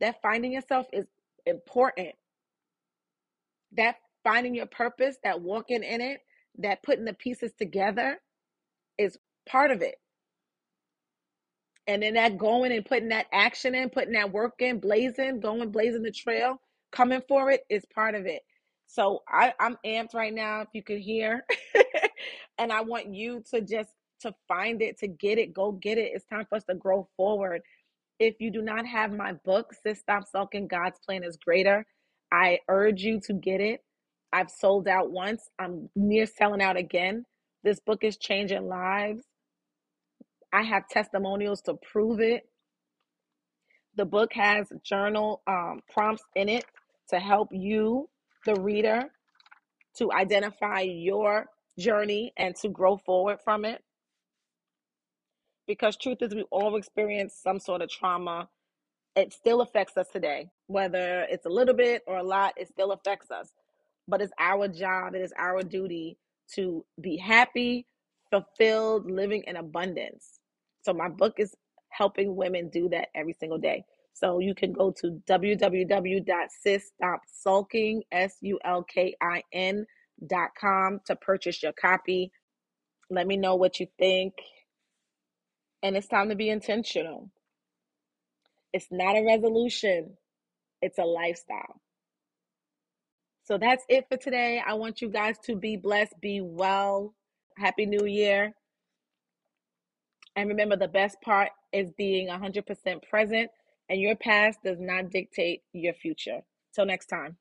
that 0.00 0.22
finding 0.22 0.52
yourself 0.52 0.86
is 0.92 1.06
important. 1.46 2.10
That 3.72 3.96
finding 4.24 4.54
your 4.54 4.66
purpose, 4.66 5.16
that 5.24 5.42
walking 5.42 5.84
in 5.84 6.00
it, 6.00 6.20
that 6.58 6.82
putting 6.82 7.06
the 7.06 7.14
pieces 7.14 7.52
together 7.58 8.18
is 8.98 9.18
part 9.48 9.70
of 9.70 9.82
it. 9.82 9.96
And 11.86 12.02
then 12.02 12.14
that 12.14 12.38
going 12.38 12.72
and 12.72 12.86
putting 12.86 13.10
that 13.10 13.26
action 13.32 13.74
in, 13.74 13.90
putting 13.90 14.14
that 14.14 14.32
work 14.32 14.54
in, 14.60 14.80
blazing, 14.80 15.40
going, 15.40 15.70
blazing 15.72 16.02
the 16.02 16.12
trail, 16.12 16.60
coming 16.92 17.22
for 17.28 17.50
it 17.50 17.62
is 17.70 17.84
part 17.94 18.14
of 18.14 18.26
it. 18.26 18.42
So 18.90 19.22
I, 19.28 19.54
I'm 19.60 19.78
amped 19.86 20.14
right 20.14 20.34
now, 20.34 20.62
if 20.62 20.68
you 20.72 20.82
can 20.82 20.98
hear. 20.98 21.44
and 22.58 22.72
I 22.72 22.80
want 22.80 23.14
you 23.14 23.44
to 23.52 23.60
just 23.60 23.90
to 24.22 24.34
find 24.48 24.82
it, 24.82 24.98
to 24.98 25.06
get 25.06 25.38
it, 25.38 25.54
go 25.54 25.72
get 25.72 25.96
it. 25.96 26.10
It's 26.12 26.26
time 26.26 26.44
for 26.48 26.56
us 26.56 26.64
to 26.68 26.74
grow 26.74 27.08
forward. 27.16 27.62
If 28.18 28.34
you 28.40 28.50
do 28.50 28.62
not 28.62 28.84
have 28.86 29.12
my 29.12 29.32
book, 29.44 29.72
Sis 29.82 30.00
Stop 30.00 30.24
Sulking, 30.26 30.66
God's 30.66 30.98
Plan 31.06 31.22
is 31.22 31.36
Greater, 31.36 31.86
I 32.32 32.58
urge 32.68 33.02
you 33.02 33.20
to 33.26 33.32
get 33.32 33.60
it. 33.60 33.80
I've 34.32 34.50
sold 34.50 34.88
out 34.88 35.10
once. 35.10 35.48
I'm 35.58 35.88
near 35.94 36.26
selling 36.26 36.60
out 36.60 36.76
again. 36.76 37.24
This 37.62 37.80
book 37.80 38.02
is 38.02 38.16
changing 38.16 38.68
lives. 38.68 39.22
I 40.52 40.62
have 40.62 40.88
testimonials 40.88 41.62
to 41.62 41.74
prove 41.74 42.20
it. 42.20 42.44
The 43.96 44.04
book 44.04 44.32
has 44.34 44.66
journal 44.84 45.42
um, 45.46 45.80
prompts 45.92 46.24
in 46.34 46.48
it 46.48 46.64
to 47.10 47.20
help 47.20 47.48
you, 47.52 48.08
the 48.46 48.54
reader, 48.56 49.04
to 49.96 50.12
identify 50.12 50.80
your 50.80 51.46
journey 51.78 52.32
and 52.36 52.54
to 52.56 52.68
grow 52.68 52.96
forward 52.96 53.38
from 53.42 53.64
it. 53.64 53.82
Because 55.66 55.96
truth 55.96 56.18
is, 56.20 56.34
we 56.34 56.42
all 56.50 56.76
experience 56.76 57.34
some 57.40 57.58
sort 57.58 57.82
of 57.82 57.90
trauma. 57.90 58.48
It 59.16 59.32
still 59.32 59.60
affects 59.60 59.96
us 59.96 60.08
today, 60.12 60.48
whether 60.66 61.26
it's 61.30 61.46
a 61.46 61.50
little 61.50 61.74
bit 61.74 62.02
or 62.06 62.18
a 62.18 62.22
lot, 62.22 62.54
it 62.56 62.68
still 62.68 62.92
affects 62.92 63.30
us. 63.30 63.50
But 64.08 64.20
it's 64.20 64.32
our 64.38 64.68
job, 64.68 65.14
it 65.14 65.20
is 65.20 65.32
our 65.38 65.62
duty 65.62 66.16
to 66.54 66.84
be 67.00 67.16
happy, 67.16 67.86
fulfilled, 68.30 69.10
living 69.10 69.44
in 69.46 69.56
abundance. 69.56 70.40
So 70.82 70.92
my 70.92 71.08
book 71.08 71.34
is 71.38 71.54
helping 71.90 72.34
women 72.36 72.68
do 72.70 72.88
that 72.88 73.08
every 73.14 73.34
single 73.38 73.58
day. 73.58 73.84
So 74.20 74.38
you 74.38 74.54
can 74.54 74.72
go 74.72 74.92
to 75.00 75.20
www.sisstopsulking, 75.28 78.00
S-U-L-K-I-N 78.12 79.86
dot 80.26 80.50
com 80.60 81.00
to 81.06 81.16
purchase 81.16 81.62
your 81.62 81.72
copy. 81.72 82.30
Let 83.08 83.26
me 83.26 83.38
know 83.38 83.54
what 83.54 83.80
you 83.80 83.86
think. 83.98 84.34
And 85.82 85.96
it's 85.96 86.06
time 86.06 86.28
to 86.28 86.34
be 86.34 86.50
intentional. 86.50 87.30
It's 88.74 88.88
not 88.90 89.16
a 89.16 89.24
resolution, 89.24 90.18
it's 90.82 90.98
a 90.98 91.04
lifestyle. 91.04 91.80
So 93.44 93.56
that's 93.58 93.84
it 93.88 94.04
for 94.08 94.18
today. 94.18 94.62
I 94.64 94.74
want 94.74 95.00
you 95.00 95.08
guys 95.08 95.36
to 95.46 95.56
be 95.56 95.76
blessed, 95.76 96.20
be 96.20 96.40
well. 96.42 97.14
Happy 97.56 97.86
New 97.86 98.06
Year. 98.06 98.52
And 100.36 100.50
remember, 100.50 100.76
the 100.76 100.88
best 100.88 101.20
part 101.22 101.48
is 101.72 101.90
being 101.98 102.28
100% 102.28 102.64
present, 103.08 103.50
and 103.90 104.00
your 104.00 104.14
past 104.14 104.62
does 104.62 104.78
not 104.80 105.10
dictate 105.10 105.62
your 105.72 105.92
future. 105.92 106.40
Till 106.72 106.86
next 106.86 107.06
time. 107.06 107.36